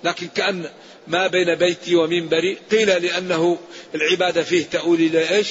لكن 0.03 0.27
كأن 0.27 0.69
ما 1.07 1.27
بين 1.27 1.55
بيتي 1.55 1.95
ومنبري 1.95 2.57
قيل 2.71 2.87
لأنه 2.87 3.57
العبادة 3.95 4.43
فيه 4.43 4.65
تؤول 4.65 4.99
إلى 4.99 5.29
إيش؟ 5.29 5.47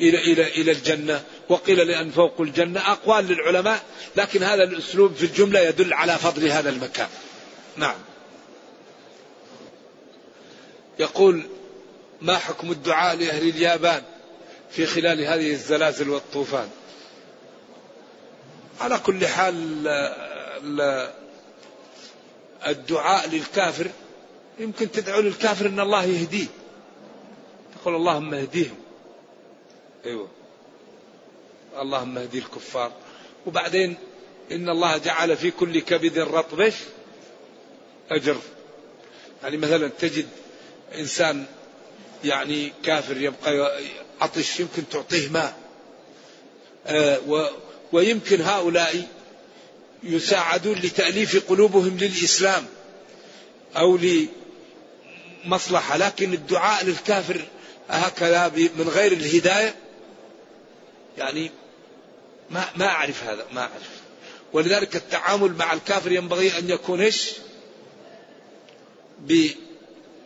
إلى 0.00 0.18
إلى 0.18 0.46
إلى 0.46 0.72
الجنة. 0.72 1.22
وقيل 1.48 1.86
لأن 1.86 2.10
فوق 2.10 2.40
الجنة 2.40 2.92
أقوال 2.92 3.24
للعلماء. 3.28 3.82
لكن 4.16 4.42
هذا 4.42 4.64
الأسلوب 4.64 5.14
في 5.14 5.22
الجملة 5.22 5.60
يدل 5.60 5.92
على 5.92 6.18
فضل 6.18 6.46
هذا 6.46 6.70
المكان. 6.70 7.08
نعم. 7.76 7.96
يقول 10.98 11.42
ما 12.20 12.38
حكم 12.38 12.70
الدعاء 12.70 13.16
لأهل 13.16 13.48
اليابان 13.48 14.02
في 14.70 14.86
خلال 14.86 15.20
هذه 15.20 15.50
الزلازل 15.50 16.08
والطوفان؟ 16.08 16.68
على 18.80 18.98
كل 18.98 19.26
حال 19.26 19.88
الدعاء 22.66 23.28
للكافر 23.28 23.90
يمكن 24.58 24.90
تدعو 24.90 25.20
للكافر 25.20 25.66
إن 25.66 25.80
الله 25.80 26.04
يهديه. 26.04 26.46
تقول 27.80 27.94
اللهم 27.96 28.34
اهديهم. 28.34 28.76
أيوه. 30.06 30.28
اللهم 31.80 32.18
اهدي 32.18 32.38
الكفار. 32.38 32.92
وبعدين 33.46 33.96
إن 34.52 34.68
الله 34.68 34.96
جعل 34.98 35.36
في 35.36 35.50
كل 35.50 35.78
كبد 35.80 36.18
رطب 36.18 36.72
أجر. 38.10 38.36
يعني 39.42 39.56
مثلا 39.56 39.88
تجد 39.88 40.26
إنسان 40.94 41.44
يعني 42.24 42.72
كافر 42.82 43.16
يبقى 43.16 43.80
عطش 44.20 44.60
يمكن 44.60 44.88
تعطيه 44.88 45.28
ماء. 45.28 45.56
آه 46.86 47.18
ويمكن 47.92 48.40
هؤلاء 48.40 49.08
يساعدون 50.02 50.78
لتأليف 50.78 51.48
قلوبهم 51.48 51.98
للإسلام 51.98 52.66
أو 53.76 53.98
لمصلحة 55.44 55.96
لكن 55.96 56.32
الدعاء 56.32 56.84
للكافر 56.84 57.46
هكذا 57.88 58.48
من 58.48 58.88
غير 58.88 59.12
الهداية 59.12 59.74
يعني 61.18 61.50
ما 62.50 62.64
ما 62.76 62.86
أعرف 62.86 63.24
هذا 63.24 63.46
ما 63.52 63.60
أعرف. 63.60 63.90
ولذلك 64.52 64.96
التعامل 64.96 65.52
مع 65.52 65.72
الكافر 65.72 66.12
ينبغي 66.12 66.58
أن 66.58 66.70
يكون 66.70 67.00
إيش؟ 67.00 67.30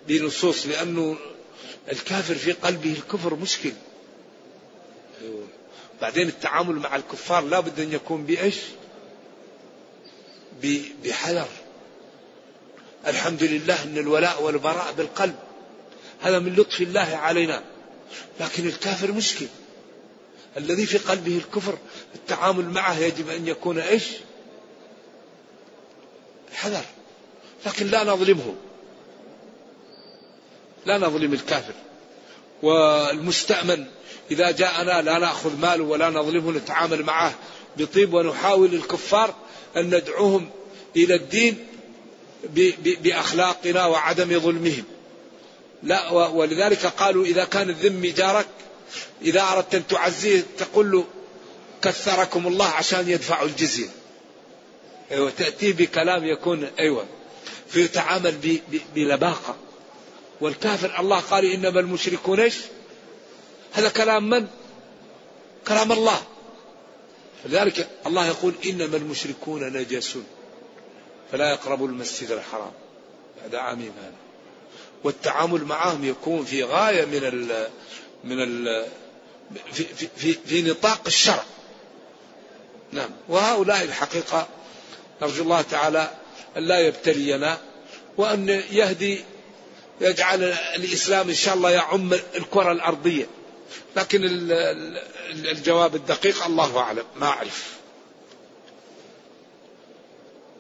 بنصوص 0.09 0.67
لأنه 0.67 1.17
الكافر 1.93 2.35
في 2.35 2.53
قلبه 2.53 2.93
الكفر 2.93 3.35
مشكل. 3.35 3.73
بعدين 6.03 6.29
التعامل 6.29 6.75
مع 6.75 6.97
الكفار 6.97 7.45
لابد 7.45 7.81
أن 7.81 7.93
يكون 7.93 8.25
بإيش؟ 8.25 8.57
بحذر. 11.05 11.49
الحمد 13.07 13.43
لله 13.43 13.83
أن 13.83 13.99
الولاء 13.99 14.43
والبراء 14.43 14.93
بالقلب. 14.93 15.35
هذا 16.21 16.39
من 16.39 16.57
لطف 16.57 16.81
الله 16.81 17.17
علينا. 17.17 17.63
لكن 18.41 18.67
الكافر 18.67 19.13
مشكل. 19.13 19.47
الذي 20.57 20.87
في 20.87 20.99
قلبه 20.99 21.37
الكفر 21.37 21.79
التعامل 22.15 22.65
معه 22.65 22.99
يجب 22.99 23.29
أن 23.29 23.49
يكون 23.49 23.79
إيش؟ 23.79 24.05
حذر. 26.53 26.85
لكن 27.67 27.87
لا 27.87 28.05
نظلمه. 28.05 28.55
لا 30.87 30.99
نظلم 30.99 31.33
الكافر. 31.33 31.75
والمستأمن. 32.63 33.87
إذا 34.33 34.51
جاءنا 34.51 35.03
لا 35.03 35.19
نأخذ 35.19 35.57
ماله 35.57 35.85
ولا 35.85 36.11
نظلمه 36.11 36.53
نتعامل 36.53 37.03
معه 37.03 37.35
بطيب 37.77 38.15
ونحاول 38.15 38.75
الكفار 38.75 39.35
أن 39.77 39.87
ندعوهم 39.87 40.51
إلى 40.97 41.15
الدين 41.15 41.67
بأخلاقنا 43.03 43.87
وعدم 43.87 44.41
ظلمهم. 44.41 44.85
لا 45.83 46.09
ولذلك 46.11 46.87
قالوا 46.87 47.25
إذا 47.25 47.45
كان 47.45 47.71
الذم 47.71 48.13
جارك 48.17 48.47
إذا 49.23 49.43
أردت 49.43 49.75
أن 49.75 49.87
تعزيه 49.87 50.45
تقول 50.59 50.91
له 50.91 51.05
كثركم 51.83 52.47
الله 52.47 52.67
عشان 52.67 53.09
يدفعوا 53.09 53.49
الجزية. 53.49 53.89
أيوة 55.11 55.31
تأتيه 55.39 55.73
بكلام 55.73 56.25
يكون 56.25 56.71
أيوة 56.79 57.05
فيتعامل 57.69 58.59
بلباقة. 58.95 59.57
والكافر 60.41 61.01
الله 61.01 61.21
قال 61.21 61.45
إنما 61.45 61.81
المشركون 61.81 62.41
إيش؟ 62.41 62.55
هذا 63.73 63.89
كلام 63.89 64.31
من؟ 64.31 64.47
كلام 65.69 65.93
الله. 65.93 66.23
لذلك 67.45 67.89
الله 68.07 68.27
يقول 68.27 68.55
إنما 68.67 68.97
المشركون 68.97 69.63
نجس 69.73 70.19
فلا 71.33 71.51
يقربوا 71.51 71.89
المسجد 71.89 72.31
الحرام. 72.31 72.73
بعد 73.43 73.55
عامهم 73.55 73.93
هذا 74.03 74.13
والتعامل 75.05 75.65
معهم 75.65 76.05
يكون 76.05 76.45
في 76.45 76.63
غاية 76.63 77.05
من 77.05 77.25
ال 77.25 77.69
من 78.25 78.43
ال 78.43 78.87
في, 79.73 79.85
في, 79.85 80.09
في, 80.17 80.33
في 80.47 80.63
نطاق 80.63 81.01
الشرع. 81.07 81.45
نعم. 82.93 83.11
وهؤلاء 83.29 83.83
الحقيقة 83.83 84.49
نرجو 85.23 85.43
الله 85.43 85.63
تعالى 85.63 86.11
أن 86.57 86.63
لا 86.63 86.79
يبتلينا 86.81 87.59
وأن 88.17 88.49
يهدي 88.49 89.25
يجعل 90.01 90.45
الإسلام 90.77 91.29
إن 91.29 91.35
شاء 91.35 91.55
الله 91.55 91.71
يعم 91.71 92.13
الكرة 92.13 92.73
الأرضية. 92.73 93.27
لكن 93.97 94.21
الجواب 95.31 95.95
الدقيق 95.95 96.45
الله 96.45 96.79
أعلم 96.79 97.05
ما 97.17 97.27
أعرف. 97.27 97.73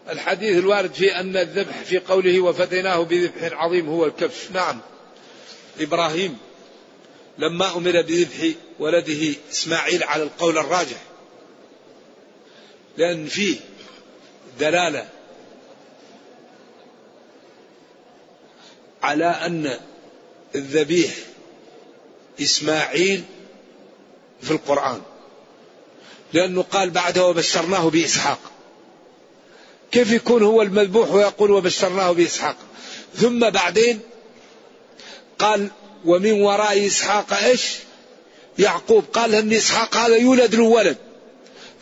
الحديث 0.09 0.59
الوارد 0.59 0.95
في 0.95 1.21
أن 1.21 1.37
الذبح 1.37 1.83
في 1.83 1.99
قوله 1.99 2.41
وفديناه 2.41 2.99
بذبح 2.99 3.53
عظيم 3.53 3.89
هو 3.89 4.05
الكبش. 4.07 4.51
نعم. 4.53 4.81
إبراهيم 5.81 6.39
لما 7.39 7.77
أمر 7.77 8.03
بذبح 8.03 8.55
ولده 8.79 9.35
إسماعيل 9.51 10.03
على 10.03 10.23
القول 10.23 10.59
الراجح 10.59 11.03
لأن 12.97 13.27
فيه 13.27 13.57
دلالة 14.61 15.09
على 19.03 19.25
أن 19.25 19.79
الذبيح 20.55 21.15
إسماعيل 22.41 23.25
في 24.43 24.51
القرآن 24.51 25.01
لأنه 26.33 26.63
قال 26.63 26.91
بعده 26.91 27.27
وبشرناه 27.27 27.91
بإسحاق. 27.91 28.39
كيف 29.93 30.11
يكون 30.11 30.43
هو 30.43 30.63
المذبوح 30.63 31.11
ويقول 31.11 31.51
وبشرناه 31.51 32.13
بإسحاق 32.13 32.57
ثم 33.17 33.51
بعدين 33.51 34.01
قال 35.39 35.69
ومن 36.05 36.33
وراء 36.33 36.87
إسحاق 36.87 37.33
إيش؟ 37.33 37.77
يعقوب. 38.59 39.05
قال 39.13 39.35
أن 39.35 39.53
إسحاق 39.53 39.97
هذا 39.97 40.17
يولد 40.17 40.55
له 40.55 40.65
ولد 40.65 40.97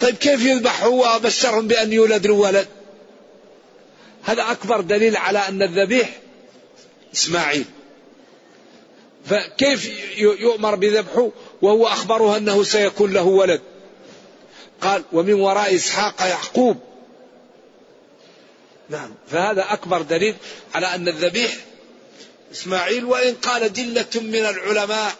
طيب 0.00 0.14
كيف 0.14 0.44
يذبح 0.44 0.82
هو 0.82 1.16
وبشرهم 1.16 1.68
بأن 1.68 1.92
يولد 1.92 2.26
له 2.26 2.34
ولد 2.34 2.68
هذا 4.22 4.50
أكبر 4.50 4.80
دليل 4.80 5.16
على 5.16 5.38
أن 5.38 5.62
الذبيح 5.62 6.20
إسماعيل. 7.14 7.64
فكيف 9.24 9.90
يؤمر 10.18 10.74
بذبحه 10.74 11.30
وهو 11.62 11.86
أخبره 11.86 12.36
أنه 12.36 12.62
سيكون 12.62 13.12
له 13.12 13.22
ولد؟ 13.22 13.60
قال 14.80 15.04
ومن 15.12 15.34
وراء 15.34 15.74
إسحاق 15.74 16.22
يعقوب. 16.22 16.76
نعم 18.88 19.14
فهذا 19.30 19.72
أكبر 19.72 20.02
دليل 20.02 20.34
على 20.74 20.94
أن 20.94 21.08
الذبيح 21.08 21.56
إسماعيل 22.52 23.04
وإن 23.04 23.34
قال 23.34 23.72
جلة 23.72 24.06
من 24.14 24.34
العلماء 24.34 25.12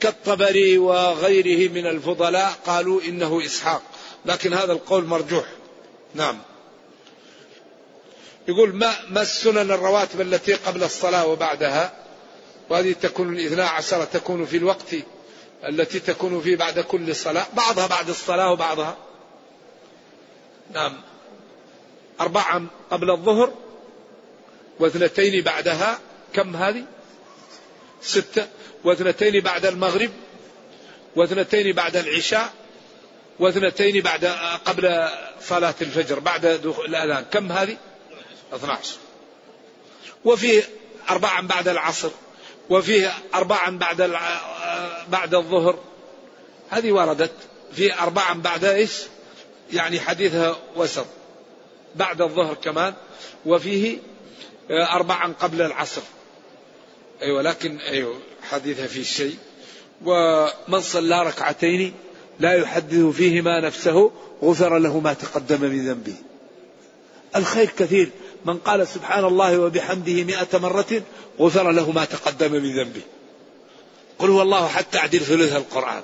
كالطبري 0.00 0.78
وغيره 0.78 1.70
من 1.70 1.86
الفضلاء 1.86 2.52
قالوا 2.66 3.02
إنه 3.02 3.42
إسحاق 3.46 3.82
لكن 4.26 4.52
هذا 4.52 4.72
القول 4.72 5.04
مرجوح. 5.04 5.44
نعم. 6.14 6.38
يقول 8.48 8.74
ما 8.74 8.94
ما 9.08 9.22
السنن 9.22 9.70
الرواتب 9.70 10.20
التي 10.20 10.54
قبل 10.54 10.82
الصلاة 10.82 11.26
وبعدها؟ 11.26 11.99
وهذه 12.70 12.92
تكون 12.92 13.36
الاثنا 13.36 13.68
عشر 13.68 14.04
تكون 14.04 14.44
في 14.44 14.56
الوقت 14.56 14.94
التي 15.68 16.00
تكون 16.00 16.40
فيه 16.40 16.56
بعد 16.56 16.80
كل 16.80 17.16
صلاة 17.16 17.46
بعضها 17.52 17.86
بعد 17.86 18.08
الصلاة 18.08 18.52
وبعضها. 18.52 18.96
نعم. 20.74 21.00
أربعة 22.20 22.62
قبل 22.90 23.10
الظهر 23.10 23.52
واثنتين 24.80 25.44
بعدها 25.44 25.98
كم 26.32 26.56
هذه؟ 26.56 26.84
ستة. 28.02 28.48
واثنتين 28.84 29.40
بعد 29.40 29.66
المغرب 29.66 30.10
واثنتين 31.16 31.72
بعد 31.72 31.96
العشاء 31.96 32.52
واثنتين 33.38 34.02
بعد 34.02 34.24
قبل 34.64 35.08
صلاة 35.40 35.74
الفجر 35.80 36.18
بعد 36.18 36.44
الأذان 36.44 37.24
كم 37.30 37.52
هذه؟ 37.52 37.76
12 38.52 38.96
وفيه 40.24 40.62
أربعا 41.10 41.46
بعد 41.46 41.68
العصر. 41.68 42.10
وفيه 42.70 43.12
أربعا 43.34 43.78
بعد 43.78 44.02
بعد 45.08 45.34
الظهر. 45.34 45.78
هذه 46.70 46.92
وردت. 46.92 47.32
في 47.72 47.94
أربعا 47.94 48.34
بعد 48.34 48.64
إيش؟ 48.64 49.02
يعني 49.72 50.00
حديثها 50.00 50.56
وسط. 50.76 51.06
بعد 51.96 52.22
الظهر 52.22 52.54
كمان. 52.54 52.94
وفيه 53.46 53.98
أربعا 54.70 55.34
قبل 55.40 55.62
العصر. 55.62 56.02
أيوة 57.22 57.42
لكن 57.42 57.78
أيوة 57.78 58.18
حديثها 58.50 58.86
في 58.86 59.04
شيء. 59.04 59.36
ومن 60.04 60.80
صلى 60.80 61.22
ركعتين 61.22 61.94
لا 62.40 62.52
يحدث 62.52 63.04
فيهما 63.04 63.60
نفسه 63.60 64.10
غفر 64.42 64.78
له 64.78 65.00
ما 65.00 65.12
تقدم 65.12 65.60
من 65.60 65.86
ذنبه. 65.88 66.14
الخير 67.36 67.70
كثير. 67.78 68.10
من 68.44 68.58
قال 68.58 68.88
سبحان 68.88 69.24
الله 69.24 69.58
وبحمده 69.58 70.24
مئة 70.24 70.58
مرة 70.58 71.02
غفر 71.40 71.70
له 71.70 71.90
ما 71.90 72.04
تقدم 72.04 72.52
من 72.52 72.76
ذنبه. 72.76 73.02
قل 74.18 74.30
هو 74.30 74.42
الله 74.42 74.68
حتى 74.68 74.98
أعدل 74.98 75.20
ثلث 75.20 75.56
القرآن. 75.56 76.02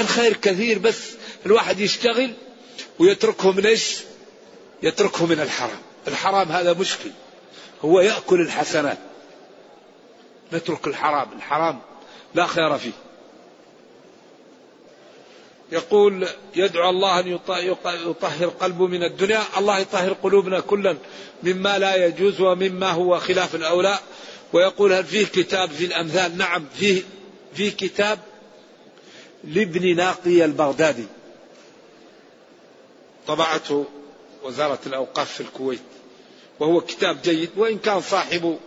الخير 0.00 0.32
كثير 0.32 0.78
بس 0.78 1.10
الواحد 1.46 1.80
يشتغل 1.80 2.32
ويتركه 2.98 3.52
من 3.52 3.66
إيش؟ 3.66 3.98
يتركه 4.82 5.26
من 5.26 5.40
الحرام، 5.40 5.78
الحرام 6.08 6.52
هذا 6.52 6.72
مشكل. 6.72 7.10
هو 7.84 8.00
يأكل 8.00 8.40
الحسنات. 8.40 8.98
نترك 10.52 10.86
الحرام، 10.86 11.28
الحرام 11.36 11.80
لا 12.34 12.46
خير 12.46 12.78
فيه. 12.78 12.92
يقول 15.72 16.28
يدعو 16.56 16.90
الله 16.90 17.20
أن 17.20 17.38
يطهر 17.86 18.48
قلبه 18.48 18.86
من 18.86 19.04
الدنيا. 19.04 19.42
الله 19.58 19.78
يطهر 19.78 20.12
قلوبنا 20.12 20.60
كلا 20.60 20.96
مما 21.42 21.78
لا 21.78 22.06
يجوز 22.06 22.40
ومما 22.40 22.90
هو 22.90 23.18
خلاف 23.18 23.54
الأولى. 23.54 23.98
ويقول 24.52 24.92
هل 24.92 25.04
فيه 25.04 25.26
كتاب 25.26 25.70
في 25.70 25.84
الأمثال؟ 25.84 26.38
نعم 26.38 26.66
فيه 26.74 27.02
فيه 27.54 27.70
كتاب 27.70 28.18
لابن 29.44 29.96
ناقي 29.96 30.44
البغدادي. 30.44 31.06
طبعته 33.26 33.84
وزارة 34.42 34.78
الأوقاف 34.86 35.32
في 35.32 35.40
الكويت. 35.40 35.80
وهو 36.60 36.80
كتاب 36.80 37.22
جيد 37.22 37.50
وإن 37.56 37.78
كان 37.78 38.00
صاحبه 38.00 38.58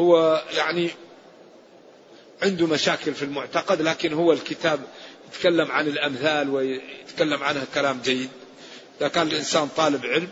هو 0.00 0.42
يعني 0.56 0.90
عنده 2.42 2.66
مشاكل 2.66 3.14
في 3.14 3.22
المعتقد 3.22 3.82
لكن 3.82 4.12
هو 4.12 4.32
الكتاب 4.32 4.80
يتكلم 5.36 5.70
عن 5.70 5.88
الأمثال 5.88 6.50
ويتكلم 6.50 7.42
عنها 7.42 7.64
كلام 7.74 8.00
جيد. 8.04 8.28
إذا 9.00 9.08
كان 9.08 9.26
الإنسان 9.26 9.68
طالب 9.76 10.06
علم 10.06 10.28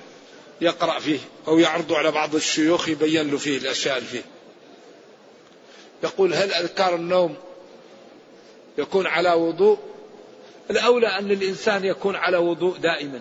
يقرأ 0.60 0.98
فيه 0.98 1.18
أو 1.48 1.58
يعرضه 1.58 1.98
على 1.98 2.10
بعض 2.10 2.34
الشيوخ 2.34 2.88
يبين 2.88 3.30
له 3.30 3.38
فيه 3.38 3.58
الأشياء 3.58 3.98
اللي 3.98 4.08
فيه. 4.08 4.24
يقول 6.02 6.34
هل 6.34 6.52
أذكار 6.52 6.94
النوم 6.94 7.36
يكون 8.78 9.06
على 9.06 9.32
وضوء؟ 9.32 9.78
الأولى 10.70 11.06
أن 11.06 11.30
الإنسان 11.30 11.84
يكون 11.84 12.16
على 12.16 12.36
وضوء 12.36 12.76
دائما. 12.76 13.20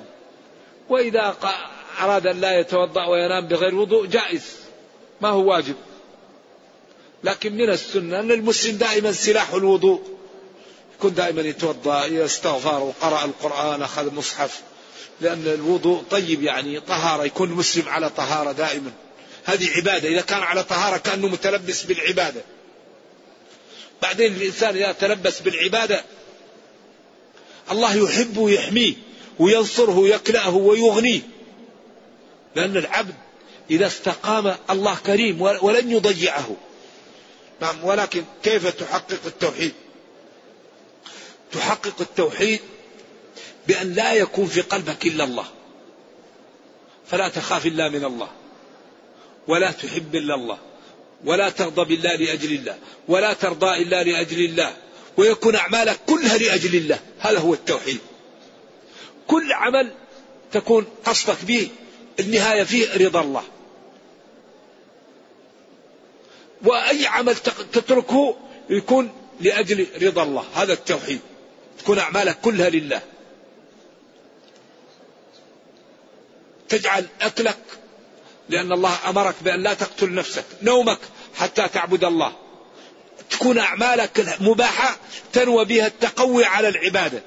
وإذا 0.90 1.36
أراد 2.02 2.28
أن 2.28 2.42
لا 2.42 2.60
يتوضأ 2.60 3.06
وينام 3.06 3.48
بغير 3.48 3.76
وضوء 3.76 4.06
جائز. 4.06 4.56
ما 5.22 5.30
هو 5.30 5.52
واجب. 5.52 5.76
لكن 7.24 7.54
من 7.54 7.70
السنة 7.70 8.20
أن 8.20 8.32
المسلم 8.32 8.78
دائما 8.78 9.12
سلاح 9.12 9.54
الوضوء. 9.54 10.13
يكون 11.04 11.16
دائما 11.16 11.42
يتوضأ 11.42 12.06
يستغفر 12.06 12.84
وقرأ 12.84 13.26
القرآن 13.26 13.82
أخذ 13.82 14.14
مصحف. 14.14 14.62
لأن 15.22 15.48
الوضوء 15.48 16.04
طيب 16.12 16.44
يعني 16.44 16.80
طهارة 16.80 17.24
يكون 17.24 17.50
المسلم 17.50 17.90
على 17.90 18.10
طهارة 18.10 18.52
دائما. 18.52 18.92
هذه 19.44 19.70
عبادة 19.78 20.10
إذا 20.10 20.22
كان 20.22 20.44
على 20.44 20.64
طهارة 20.64 20.98
كأنه 20.98 21.28
متلبس 21.28 21.84
بالعبادة. 21.84 22.42
بعدين 24.02 24.34
الإنسان 24.34 24.76
إذا 24.76 24.92
تلبس 24.92 25.40
بالعبادة 25.40 26.04
الله 27.72 27.96
يحبه 27.96 28.42
ويحميه 28.42 28.94
وينصره 29.40 29.98
ويكلأه 30.00 30.56
ويغنيه. 30.56 31.22
لأن 32.56 32.78
العبد 32.78 33.16
إذا 33.72 33.88
استقام 33.88 34.56
الله 34.70 34.98
كريم 35.06 35.42
ولن 35.42 35.92
يضيعه. 35.92 36.56
نعم 37.62 37.84
ولكن 37.84 38.24
كيف 38.44 38.68
تحقق 38.68 39.20
التوحيد؟ 39.26 39.74
تحقق 41.54 42.02
التوحيد 42.02 42.60
بأن 43.68 43.94
لا 43.94 44.14
يكون 44.14 44.46
في 44.46 44.62
قلبك 44.62 45.06
إلا 45.06 45.24
الله. 45.24 45.46
فلا 47.08 47.30
تخاف 47.30 47.66
إلا 47.66 47.90
من 47.90 48.06
الله. 48.06 48.30
ولا 49.48 49.72
تحب 49.72 50.16
إلا 50.16 50.36
الله. 50.36 50.58
ولا 51.26 51.50
تغضب 51.50 51.92
إلا 51.92 52.16
لأجل 52.16 52.54
الله. 52.54 52.78
ولا 53.08 53.34
ترضى 53.34 53.82
إلا 53.82 54.04
لأجل 54.04 54.46
الله. 54.46 54.76
ويكون 55.18 55.56
أعمالك 55.56 56.00
كلها 56.06 56.38
لأجل 56.38 56.76
الله. 56.76 57.00
هذا 57.20 57.40
هو 57.40 57.54
التوحيد. 57.54 58.00
كل 59.28 59.54
عمل 59.54 59.92
تكون 60.52 60.86
قصدك 61.06 61.46
به 61.46 61.70
النهاية 62.20 62.64
فيه 62.64 63.08
رضا 63.08 63.22
الله. 63.22 63.44
وأي 66.66 67.08
عمل 67.08 67.36
تتركه 67.74 68.38
يكون 68.70 69.14
لأجل 69.42 69.88
رضا 70.02 70.24
الله. 70.24 70.46
هذا 70.54 70.74
التوحيد. 70.74 71.20
تكون 71.80 72.00
أعمالك 72.00 72.38
كلها 72.42 72.70
لله. 72.70 73.02
تجعل 76.70 77.06
أكلك 77.22 77.58
لأن 78.50 78.72
الله 78.72 79.10
أمرك 79.10 79.36
بأن 79.42 79.64
لا 79.64 79.74
تقتل 79.74 80.14
نفسك 80.14 80.46
نومك 80.62 81.00
حتى 81.36 81.68
تعبد 81.68 82.04
الله. 82.04 82.34
تكون 83.30 83.58
أعمالك 83.58 84.38
مباحة 84.42 84.98
تنوى 85.34 85.66
بها 85.66 85.88
التقوي 85.88 86.46
على 86.46 86.68
العبادة. 86.68 87.22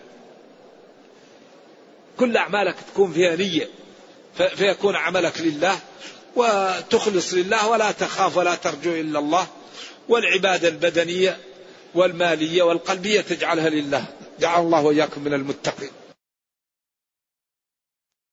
كل 2.16 2.36
أعمالك 2.36 2.76
تكون 2.92 3.12
فيها 3.12 3.36
نية 3.36 3.68
فيكون 4.56 4.96
عملك 4.96 5.40
لله 5.40 5.78
وتخلص 6.36 7.34
لله 7.34 7.68
ولا 7.68 7.92
تخاف 7.92 8.36
ولا 8.36 8.54
ترجو 8.54 8.92
إلا 8.92 9.18
الله. 9.18 9.46
والعبادة 10.08 10.68
البدنية 10.68 11.38
والمالية 11.94 12.62
والقلبية 12.62 13.20
تجعلها 13.20 13.68
لله. 13.68 14.04
جعل 14.40 14.62
الله 14.62 14.80
وإياكم 14.84 15.24
من 15.24 15.34
المتقين. 15.34 15.90